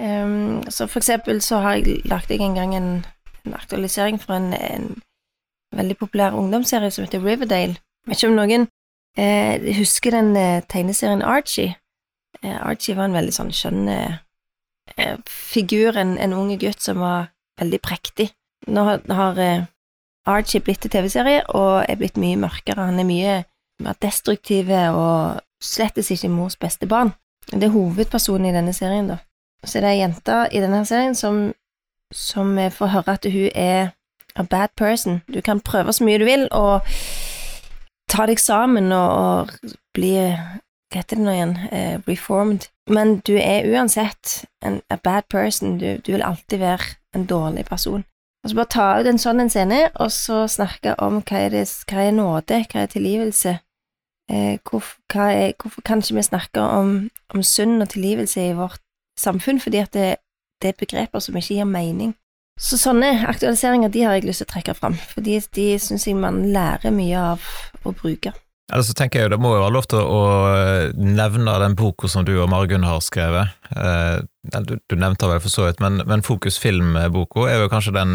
Um, 0.00 0.64
så 0.72 0.88
for 0.90 0.98
eksempel 0.98 1.38
så 1.44 1.60
har 1.62 1.78
jeg 1.78 2.00
lagt 2.10 2.32
jeg 2.32 2.42
en 2.42 2.56
gang 2.58 2.72
en, 2.74 2.88
en 3.44 3.54
aktualisering 3.54 4.18
for 4.18 4.34
en, 4.34 4.50
en 4.56 4.88
veldig 5.76 5.96
populær 6.00 6.34
ungdomsserie 6.34 6.90
som 6.90 7.04
heter 7.04 7.22
Riverdale. 7.22 7.78
Jeg 8.04 8.10
vet 8.10 8.22
ikke 8.22 8.32
om 8.32 8.38
noen 8.40 8.66
eh, 9.16 9.76
husker 9.78 10.16
den 10.16 10.34
eh, 10.36 10.64
tegneserien 10.68 11.22
Archie. 11.22 11.76
Eh, 12.42 12.56
Archie 12.58 12.96
var 12.96 13.08
en 13.08 13.16
veldig 13.16 13.36
sånn 13.36 13.52
skjønn 13.54 13.88
eh, 13.92 14.18
figur, 15.30 15.96
en, 15.96 16.16
en 16.18 16.36
unge 16.36 16.58
gutt 16.60 16.82
som 16.82 17.00
var 17.04 17.30
veldig 17.60 17.80
prektig. 17.80 18.30
Nå 18.66 18.84
har, 18.84 19.38
eh, 19.38 19.66
Archie 20.26 20.60
blitt 20.60 20.80
til 20.80 20.90
TV-serie 20.90 21.42
og 21.48 21.84
er 21.88 21.96
blitt 21.96 22.16
mye 22.16 22.36
mørkere. 22.36 22.86
Han 22.86 22.98
er 22.98 23.04
mye 23.04 23.44
mer 23.82 23.94
destruktiv 24.00 24.70
og 24.70 25.40
slettes 25.62 26.10
ikke 26.10 26.30
mors 26.30 26.56
beste 26.56 26.86
barn. 26.86 27.12
Det 27.50 27.64
er 27.64 27.74
hovedpersonen 27.74 28.46
i 28.46 28.56
denne 28.56 28.72
serien, 28.72 29.08
da. 29.08 29.18
Så 29.64 29.80
det 29.80 29.84
er 29.84 29.94
ei 29.94 30.00
jente 30.00 30.38
i 30.52 30.60
denne 30.60 30.84
serien 30.86 31.14
som, 31.14 31.52
som 32.12 32.58
eh, 32.58 32.72
får 32.72 32.86
høre 32.86 33.16
at 33.18 33.28
hun 33.32 33.50
er 33.54 33.92
a 34.36 34.42
bad 34.42 34.68
person. 34.76 35.22
Du 35.34 35.40
kan 35.40 35.60
prøve 35.60 35.92
så 35.92 36.04
mye 36.04 36.18
du 36.18 36.24
vil 36.24 36.48
og 36.50 36.80
ta 38.08 38.26
deg 38.26 38.40
sammen 38.40 38.92
og, 38.92 39.10
og 39.10 39.74
bli 39.94 40.16
Hva 40.94 41.02
heter 41.02 41.18
det 41.18 41.24
nå 41.26 41.32
igjen? 41.34 41.54
Uh, 41.74 41.96
reformed. 42.06 42.68
Men 42.86 43.16
du 43.26 43.34
er 43.34 43.66
uansett 43.66 44.44
en, 44.62 44.78
a 44.90 44.96
bad 44.96 45.26
person. 45.32 45.78
Du, 45.80 45.96
du 45.98 46.12
vil 46.14 46.22
alltid 46.22 46.60
være 46.62 46.94
en 47.18 47.26
dårlig 47.26 47.64
person. 47.66 48.04
Og 48.44 48.50
så 48.50 48.56
bare 48.56 48.70
ta 48.70 48.86
ut 49.00 49.08
en 49.08 49.18
sånn 49.18 49.40
en 49.40 49.50
scene, 49.50 49.80
og 49.98 50.10
så 50.12 50.44
snakke 50.52 50.94
om 51.02 51.22
hva 51.24 51.46
er, 51.46 51.54
det, 51.54 51.64
hva 51.88 52.04
er 52.04 52.12
nåde, 52.12 52.60
hva 52.70 52.82
er 52.84 52.90
tilgivelse. 52.92 53.56
Eh, 54.30 54.58
hvorfor, 54.68 55.00
er, 55.16 55.54
hvorfor 55.60 55.82
kan 55.84 56.04
ikke 56.04 56.18
vi 56.18 56.26
snakke 56.28 56.60
om, 56.60 56.92
om 57.34 57.42
synd 57.42 57.82
og 57.82 57.88
tilgivelse 57.92 58.44
i 58.44 58.52
vårt 58.56 58.82
samfunn, 59.20 59.60
fordi 59.60 59.80
at 59.80 59.96
det, 59.96 60.10
det 60.62 60.70
er 60.70 60.78
begreper 60.78 61.24
som 61.24 61.36
ikke 61.40 61.56
gir 61.56 61.68
mening. 61.68 62.14
Så 62.60 62.78
sånne 62.78 63.24
aktualiseringer 63.26 63.90
de 63.90 64.04
har 64.06 64.14
jeg 64.14 64.28
lyst 64.28 64.44
til 64.44 64.46
å 64.46 64.52
trekke 64.52 64.76
fram, 64.78 65.00
fordi 65.10 65.40
de 65.56 65.66
syns 65.82 66.06
jeg 66.06 66.20
man 66.20 66.44
lærer 66.54 66.94
mye 66.94 67.26
av 67.32 67.48
å 67.82 67.96
bruke. 67.96 68.36
Eller 68.72 68.86
så 68.86 68.94
tenker 68.96 69.20
jeg 69.20 69.28
jo 69.28 69.34
det 69.34 69.40
må 69.44 69.50
jo 69.52 69.60
være 69.60 69.74
lov 69.74 69.86
til 69.92 70.00
å 70.00 70.20
nevne 70.96 71.58
den 71.60 71.76
boka 71.76 72.08
som 72.08 72.24
du 72.24 72.32
og 72.38 72.48
Margunn 72.48 72.86
har 72.86 73.02
skrevet. 73.04 73.52
Eh, 73.76 74.24
du, 74.64 74.96
nevnte 74.96 75.28
vel 75.28 75.42
for 75.44 75.52
så 75.52 75.66
vidt, 75.68 75.82
men, 75.84 76.00
men 76.08 76.24
Fokus 76.24 76.56
Film-boka 76.62 77.48
er 77.50 77.60
jo 77.60 77.72
kanskje 77.72 77.96
den 77.98 78.14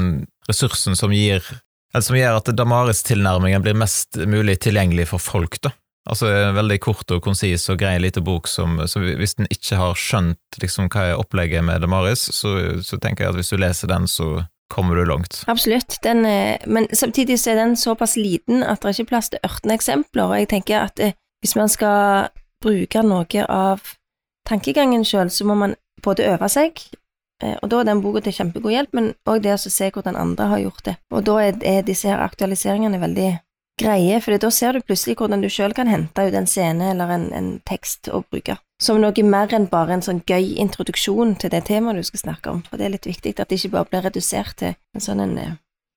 ressursen 0.50 0.98
som 0.98 1.14
gir 1.14 1.46
eller 1.90 2.06
som 2.06 2.18
gjør 2.18 2.38
at 2.38 2.50
Damaris-tilnærmingen 2.54 3.64
blir 3.66 3.78
mest 3.78 4.20
mulig 4.30 4.60
tilgjengelig 4.62 5.08
for 5.10 5.22
folk, 5.22 5.58
da. 5.66 5.72
Altså 6.10 6.30
en 6.32 6.56
veldig 6.56 6.78
kort 6.82 7.12
og 7.14 7.22
konsis 7.26 7.68
og 7.70 7.80
grei 7.82 7.96
liten 8.02 8.24
bok 8.26 8.48
som, 8.50 8.78
hvis 8.80 9.36
en 9.38 9.50
ikke 9.52 9.78
har 9.78 9.98
skjønt 10.00 10.62
liksom 10.62 10.88
hva 10.90 11.10
er 11.10 11.20
opplegget 11.22 11.66
med 11.66 11.84
Damaris, 11.84 12.24
så, 12.34 12.56
så 12.86 12.98
tenker 13.02 13.26
jeg 13.26 13.34
at 13.34 13.38
hvis 13.38 13.52
du 13.54 13.60
leser 13.62 13.92
den, 13.92 14.08
så 14.10 14.40
kommer 14.70 14.96
du 14.96 15.06
langt. 15.06 15.44
Absolutt, 15.48 15.98
den, 16.04 16.26
eh, 16.26 16.58
men 16.66 16.88
samtidig 16.94 17.40
så 17.40 17.52
er 17.52 17.56
den 17.56 17.76
såpass 17.78 18.16
liten 18.16 18.64
at 18.64 18.82
det 18.82 18.92
er 18.92 19.00
ikke 19.00 19.10
plass 19.16 19.30
til 19.30 19.42
18 19.44 19.72
eksempler, 19.74 20.30
og 20.30 20.38
jeg 20.38 20.50
tenker 20.54 20.86
at 20.86 21.00
eh, 21.00 21.18
hvis 21.42 21.56
man 21.56 21.70
skal 21.70 22.30
bruke 22.62 23.04
noe 23.04 23.46
av 23.50 23.82
tankegangen 24.50 25.06
sjøl, 25.06 25.32
så 25.32 25.46
må 25.48 25.56
man 25.58 25.76
både 26.06 26.28
øve 26.30 26.50
seg, 26.50 26.82
eh, 27.44 27.58
og 27.62 27.70
da 27.72 27.82
er 27.82 27.90
den 27.90 28.04
boka 28.06 28.22
til 28.24 28.36
kjempegod 28.38 28.76
hjelp, 28.76 28.94
men 28.94 29.14
òg 29.26 29.42
det 29.44 29.56
å 29.58 29.62
se 29.64 29.90
hvordan 29.90 30.20
andre 30.20 30.50
har 30.54 30.64
gjort 30.68 30.86
det. 30.86 30.96
Og 31.12 31.26
da 31.26 31.40
er, 31.48 31.84
disse 31.88 32.10
her 32.12 32.22
aktualiseringene 32.24 33.02
veldig 33.02 33.30
greie, 33.80 34.20
for 34.22 34.38
da 34.38 34.50
ser 34.54 34.76
du 34.76 34.86
plutselig 34.86 35.18
hvordan 35.20 35.44
du 35.44 35.50
sjøl 35.52 35.74
kan 35.78 35.90
hente 35.90 36.26
ut 36.28 36.36
en 36.36 36.50
scene 36.50 36.92
eller 36.94 37.14
en, 37.16 37.30
en 37.36 37.50
tekst 37.70 38.12
å 38.12 38.22
bruke. 38.28 38.58
Som 38.80 39.02
noe 39.04 39.24
mer 39.28 39.52
enn 39.56 39.68
bare 39.72 39.98
en 39.98 40.06
sånn 40.06 40.22
gøy 40.28 40.54
introduksjon 40.62 41.36
til 41.42 41.52
det 41.52 41.66
temaet 41.68 42.00
du 42.00 42.08
skal 42.08 42.24
snakke 42.26 42.54
om, 42.54 42.62
for 42.68 42.80
det 42.80 42.88
er 42.88 42.96
litt 42.98 43.10
viktig 43.10 43.36
at 43.38 43.50
det 43.50 43.60
ikke 43.60 43.74
bare 43.78 43.92
blir 43.92 44.06
redusert 44.08 44.60
til 44.62 44.76
en 44.96 45.04
sånn 45.04 45.24
en, 45.26 45.34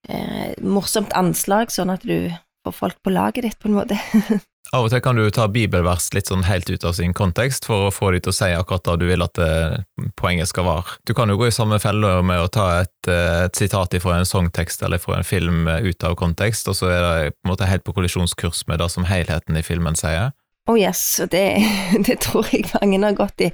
eh, 0.09 0.55
morsomt 0.62 1.14
anslag, 1.18 1.71
sånn 1.75 1.95
at 1.95 2.07
du 2.07 2.33
får 2.66 2.79
folk 2.79 3.03
på 3.03 3.14
laget 3.14 3.47
ditt, 3.47 3.59
på 3.59 3.71
en 3.71 3.79
måte. 3.81 3.99
Av 4.70 4.87
og 4.87 4.92
til 4.92 5.03
kan 5.05 5.18
du 5.18 5.27
ta 5.35 5.48
bibelvers 5.53 6.07
litt 6.14 6.31
sånn 6.31 6.46
helt 6.46 6.70
ut 6.70 6.85
av 6.87 6.94
sin 6.96 7.12
kontekst 7.16 7.66
for 7.68 7.88
å 7.88 7.92
få 7.92 8.12
de 8.14 8.22
til 8.22 8.33
å 8.33 8.37
si 8.37 8.51
akkurat 8.57 8.87
det 8.87 8.94
du 9.03 9.07
vil 9.11 9.25
at 9.25 9.40
eh, 9.42 9.75
poenget 10.16 10.48
skal 10.48 10.64
være. 10.64 10.94
Du 11.09 11.12
kan 11.18 11.29
jo 11.29 11.37
gå 11.40 11.51
i 11.51 11.55
samme 11.55 11.77
felle 11.83 12.14
med 12.25 12.40
å 12.40 12.48
ta 12.53 12.68
et, 12.81 13.11
eh, 13.11 13.42
et 13.48 13.59
sitat 13.59 13.98
fra 14.01 14.16
en 14.16 14.29
sangtekst 14.29 14.85
eller 14.87 15.03
fra 15.03 15.18
en 15.18 15.27
film 15.29 15.66
eh, 15.68 15.90
ut 15.90 16.07
av 16.09 16.14
kontekst, 16.16 16.70
og 16.70 16.79
så 16.79 16.88
er 16.88 17.03
det 17.03 17.35
på 17.35 17.44
en 17.44 17.53
måte 17.53 17.68
helt 17.68 17.85
på 17.85 17.92
kollisjonskurs 17.98 18.62
med 18.70 18.81
det 18.81 18.88
som 18.94 19.05
helheten 19.11 19.59
i 19.61 19.64
filmen 19.66 19.98
sier. 19.98 20.31
Oh 20.70 20.79
yes, 20.79 21.03
og 21.20 21.35
det, 21.35 21.44
det 22.07 22.22
tror 22.25 22.48
jeg 22.55 22.70
mange 22.79 23.03
har 23.03 23.18
gått 23.18 23.44
i, 23.44 23.51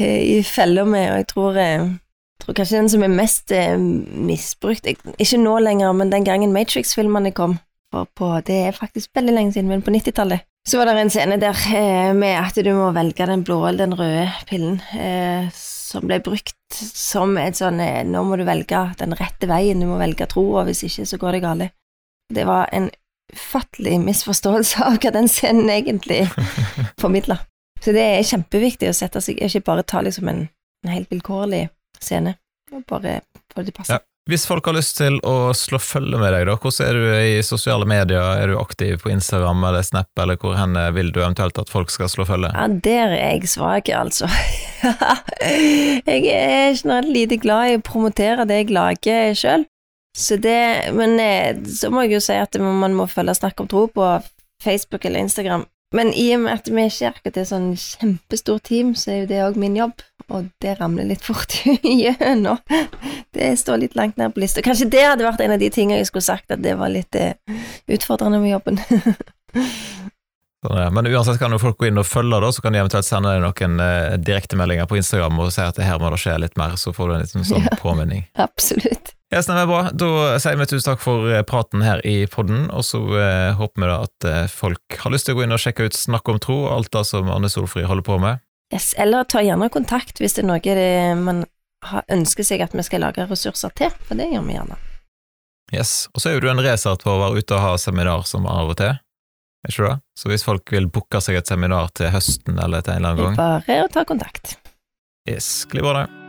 i 0.00 0.40
feller 0.42 0.88
med, 0.88 1.12
og 1.12 1.20
jeg 1.20 1.28
tror, 1.30 1.60
jeg 1.60 1.86
tror 2.42 2.58
kanskje 2.58 2.80
den 2.80 2.90
som 2.90 3.06
er 3.06 3.12
mest 3.12 3.54
misbrukt 4.18 4.88
Ikke 4.88 5.38
nå 5.38 5.60
lenger, 5.62 5.94
men 5.94 6.10
den 6.10 6.26
gangen 6.26 6.56
Matrix-filmene 6.56 7.30
kom, 7.36 7.60
for 7.94 8.10
på, 8.18 8.30
det 8.46 8.56
er 8.68 8.76
faktisk 8.76 9.14
veldig 9.14 9.34
lenge 9.36 9.54
siden, 9.54 9.70
men 9.70 9.84
på 9.84 9.94
90-tallet, 9.94 10.44
så 10.66 10.80
var 10.80 10.88
det 10.88 10.96
en 11.02 11.12
scene 11.12 11.36
der 11.40 11.58
eh, 11.76 12.10
med 12.16 12.38
at 12.40 12.58
du 12.64 12.70
må 12.74 12.88
velge 12.96 13.26
den 13.28 13.44
blå 13.44 13.60
eller 13.68 13.84
den 13.84 13.96
røde 13.98 14.26
pillen, 14.48 14.78
eh, 14.96 15.50
som 15.54 16.06
ble 16.08 16.18
brukt 16.24 16.56
som 16.74 17.36
et 17.38 17.58
sånn 17.58 17.82
eh, 17.84 18.00
Nå 18.08 18.24
må 18.26 18.38
du 18.40 18.46
velge 18.48 18.80
den 18.98 19.14
rette 19.18 19.48
veien, 19.50 19.82
du 19.82 19.90
må 19.90 19.98
velge 20.00 20.26
tro, 20.30 20.46
og 20.56 20.70
hvis 20.70 20.86
ikke, 20.88 21.06
så 21.06 21.20
går 21.20 21.36
det 21.36 21.42
galt. 21.44 21.74
Det 22.32 22.46
var 22.48 22.72
en 22.72 22.88
ufattelig 23.34 23.98
misforståelse 24.02 24.88
av 24.88 24.96
hva 25.02 25.12
den 25.14 25.28
scenen 25.30 25.70
egentlig 25.72 26.24
formidla. 27.02 27.38
Så 27.84 27.92
det 27.92 28.06
er 28.14 28.26
kjempeviktig 28.26 28.88
å 28.88 28.96
sette 28.96 29.20
seg, 29.20 29.42
ikke 29.44 29.66
bare 29.68 29.84
ta 29.84 30.00
liksom 30.04 30.32
en, 30.32 30.46
en 30.86 30.94
helt 30.96 31.12
vilkårlig 31.12 31.66
scene, 32.00 32.38
og 32.72 32.88
bare 32.88 33.20
få 33.52 33.60
det 33.60 33.68
til 33.68 33.76
å 33.76 33.78
passe. 33.82 34.00
Ja. 34.00 34.13
Hvis 34.24 34.46
folk 34.48 34.64
har 34.64 34.72
lyst 34.72 34.96
til 34.96 35.18
å 35.28 35.52
slå 35.52 35.76
følge 35.84 36.16
med 36.16 36.30
deg, 36.32 36.46
da, 36.48 36.54
hvordan 36.56 36.86
er 36.86 36.96
du 36.96 37.08
i 37.12 37.42
sosiale 37.44 37.84
medier? 37.84 38.22
Er 38.40 38.48
du 38.48 38.54
aktiv 38.56 39.02
på 39.02 39.10
Instagram 39.12 39.60
eller 39.68 39.84
Snap, 39.84 40.08
eller 40.16 40.38
hvor 40.40 40.56
hen 40.56 40.78
vil 40.96 41.10
du 41.12 41.18
eventuelt 41.20 41.60
at 41.60 41.68
folk 41.68 41.92
skal 41.92 42.08
slå 42.08 42.24
følge? 42.30 42.48
Ja, 42.54 42.64
der 42.86 43.12
er 43.12 43.34
jeg 43.34 43.50
svak, 43.52 43.90
altså. 43.92 44.30
jeg 45.44 46.24
er 46.32 46.72
generelt 46.72 47.12
lite 47.12 47.36
glad 47.42 47.74
i 47.74 47.76
å 47.76 47.84
promotere 47.84 48.48
det 48.48 48.62
jeg 48.62 48.72
lager 48.72 49.36
sjøl. 49.36 49.68
Så 50.16 50.38
men 50.40 51.18
eh, 51.20 51.60
så 51.68 51.90
må 51.92 52.06
jeg 52.06 52.16
jo 52.16 52.24
si 52.24 52.40
at 52.40 52.56
man 52.62 52.96
må 52.96 53.04
følge 53.10 53.36
Snakk 53.36 53.60
om 53.60 53.68
tro 53.68 53.88
på 53.92 54.08
Facebook 54.64 55.04
eller 55.04 55.20
Instagram. 55.26 55.66
Men 55.92 56.14
i 56.16 56.30
og 56.32 56.46
med 56.46 56.62
at 56.62 56.72
vi 56.72 56.88
ikke 56.88 57.10
er 57.10 57.12
akkurat 57.12 57.42
et 57.42 57.52
sånn 57.52 57.74
kjempestort 57.76 58.64
team, 58.72 58.96
så 58.96 59.12
er 59.12 59.20
jo 59.20 59.30
det 59.34 59.44
òg 59.44 59.60
min 59.60 59.76
jobb 59.76 60.00
og 60.32 60.48
det 60.62 60.76
ramler 60.80 61.08
litt 61.08 61.24
fort 61.24 61.56
gjennom. 61.82 62.60
Det 63.34 63.52
står 63.60 63.82
litt 63.84 63.96
langt 63.98 64.16
ned 64.20 64.34
på 64.34 64.44
lista. 64.44 64.62
Kanskje 64.64 64.88
det 64.92 65.04
hadde 65.04 65.26
vært 65.26 65.42
en 65.44 65.56
av 65.56 65.62
de 65.62 65.70
tingene 65.74 66.00
jeg 66.02 66.10
skulle 66.12 66.26
sagt, 66.26 66.50
at 66.54 66.62
det 66.64 66.76
var 66.80 66.92
litt 66.92 67.16
eh, 67.18 67.34
utfordrende 67.90 68.40
med 68.42 68.54
jobben. 68.56 68.80
Sånn. 70.64 70.94
Men 70.96 71.08
uansett 71.12 71.36
kan 71.40 71.52
jo 71.52 71.58
folk 71.60 71.76
gå 71.80 71.90
inn 71.90 72.00
og 72.00 72.06
følge, 72.08 72.38
da, 72.40 72.48
så 72.54 72.62
kan 72.64 72.72
de 72.72 72.80
eventuelt 72.80 73.04
sende 73.04 73.34
deg 73.34 73.42
noen 73.44 73.82
eh, 73.84 74.14
direktemeldinger 74.24 74.88
på 74.88 74.96
Instagram 74.96 75.42
og 75.44 75.52
si 75.52 75.60
at 75.64 75.80
her 75.84 76.00
må 76.00 76.08
det 76.14 76.22
skje 76.22 76.38
litt 76.40 76.56
mer, 76.60 76.78
så 76.80 76.94
får 76.96 77.10
du 77.10 77.16
en 77.16 77.26
liten 77.26 77.44
sånn 77.48 77.66
Ja. 77.68 77.76
påminning. 77.82 78.24
Absolutt. 78.40 79.12
Ja, 79.34 79.40
er 79.42 79.66
bra. 79.66 79.80
Da 79.90 80.38
sier 80.38 80.56
vi 80.60 80.66
tusen 80.70 80.92
takk 80.92 81.02
for 81.02 81.28
eh, 81.32 81.42
praten 81.48 81.82
her 81.84 82.00
i 82.06 82.22
podden, 82.30 82.68
og 82.72 82.84
så 82.86 83.00
eh, 83.18 83.52
håper 83.58 83.82
vi 83.82 83.90
da 83.90 83.96
at 84.06 84.28
eh, 84.30 84.42
folk 84.52 84.98
har 85.02 85.12
lyst 85.14 85.26
til 85.28 85.34
å 85.34 85.40
gå 85.40 85.46
inn 85.46 85.56
og 85.56 85.60
sjekke 85.62 85.88
ut 85.88 85.96
Snakk 85.98 86.28
om 86.30 86.38
tro 86.42 86.60
og 86.64 86.72
alt 86.78 86.92
det 86.94 87.02
som 87.08 87.28
Anne 87.32 87.50
Solfrid 87.52 87.88
holder 87.90 88.06
på 88.06 88.18
med. 88.22 88.40
Yes. 88.72 88.94
Eller 88.98 89.26
ta 89.28 89.42
gjerne 89.44 89.68
kontakt 89.72 90.20
hvis 90.22 90.36
det 90.36 90.44
er 90.44 90.48
noe 90.48 90.62
det 90.62 90.88
man 91.20 91.44
ønsker 92.08 92.46
seg 92.46 92.64
at 92.64 92.74
vi 92.74 92.84
skal 92.86 93.04
lage 93.04 93.26
ressurser 93.28 93.72
til, 93.76 93.92
for 94.08 94.18
det 94.18 94.30
gjør 94.32 94.46
vi 94.46 94.56
gjerne. 94.56 94.78
Yes. 95.74 96.08
Og 96.14 96.22
så 96.22 96.30
er 96.30 96.38
jo 96.38 96.44
du 96.44 96.50
en 96.52 96.62
racer 96.64 96.96
på 97.00 97.12
å 97.12 97.20
være 97.20 97.42
ute 97.42 97.56
og 97.56 97.64
ha 97.64 97.76
seminar 97.80 98.26
som 98.28 98.48
av 98.48 98.72
og 98.72 98.78
til, 98.80 98.96
er 99.64 99.72
ikke 99.72 99.88
det? 99.88 100.00
Så 100.20 100.28
hvis 100.32 100.44
folk 100.44 100.74
vil 100.76 100.90
booke 100.92 101.20
seg 101.24 101.40
et 101.40 101.48
seminar 101.48 101.88
til 101.96 102.12
høsten 102.12 102.60
eller 102.60 102.84
til 102.84 102.96
en 102.96 103.00
eller 103.00 103.14
annen 103.14 103.24
gang, 103.32 103.40
bare 103.40 103.80
å 103.86 103.88
ta 103.92 104.04
kontakt. 104.08 104.58
yes, 105.28 105.64
gli 105.70 105.84
bra 105.84 106.02
det. 106.02 106.23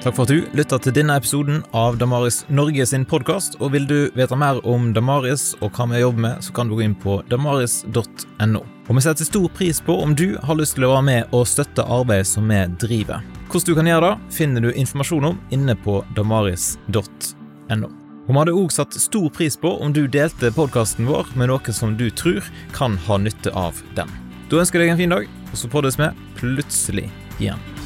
Takk 0.00 0.16
for 0.16 0.24
at 0.24 0.30
du 0.32 0.46
lytta 0.56 0.78
til 0.80 0.94
denne 0.96 1.12
episoden 1.20 1.58
av 1.76 1.98
Damaris 2.00 2.38
Norge 2.48 2.86
sin 2.88 3.02
podkast. 3.04 3.58
Og 3.60 3.74
vil 3.74 3.84
du 3.84 3.96
vite 4.16 4.36
mer 4.38 4.56
om 4.64 4.94
Damaris 4.96 5.50
og 5.60 5.76
hva 5.76 5.84
vi 5.90 5.98
jobber 6.00 6.22
med, 6.24 6.38
så 6.40 6.54
kan 6.56 6.70
du 6.70 6.76
gå 6.78 6.86
inn 6.86 6.94
på 6.96 7.18
damaris.no. 7.28 8.62
Og 8.88 8.96
vi 8.96 9.02
setter 9.04 9.28
stor 9.28 9.50
pris 9.52 9.76
på 9.84 9.98
om 10.00 10.14
du 10.16 10.38
har 10.40 10.56
lyst 10.56 10.78
til 10.78 10.86
å 10.88 10.94
være 10.94 11.04
med 11.04 11.34
og 11.36 11.44
støtte 11.50 11.84
arbeidet 11.84 12.30
som 12.30 12.48
vi 12.48 12.62
driver. 12.80 13.20
Hvordan 13.50 13.68
du 13.68 13.76
kan 13.76 13.90
gjøre 13.90 14.06
det, 14.06 14.32
finner 14.38 14.64
du 14.64 14.70
informasjon 14.72 15.26
om 15.34 15.42
inne 15.52 15.76
på 15.84 15.98
damaris.no. 16.16 17.90
Vi 18.30 18.38
hadde 18.38 18.54
òg 18.56 18.72
satt 18.72 18.96
stor 18.96 19.28
pris 19.36 19.58
på 19.60 19.74
om 19.84 19.92
du 19.92 20.06
delte 20.08 20.48
podkasten 20.56 21.10
vår 21.10 21.28
med 21.36 21.52
noen 21.52 21.76
som 21.76 21.92
du 22.00 22.06
tror 22.08 22.40
kan 22.72 22.96
ha 23.04 23.20
nytte 23.20 23.52
av 23.52 23.84
den. 24.00 24.08
Da 24.48 24.64
ønsker 24.64 24.80
jeg 24.80 24.88
deg 24.88 24.96
en 24.96 25.02
fin 25.04 25.14
dag, 25.18 25.28
og 25.50 25.60
så 25.60 25.68
poddes 25.68 26.00
vi 26.00 26.08
plutselig 26.40 27.10
igjen. 27.36 27.79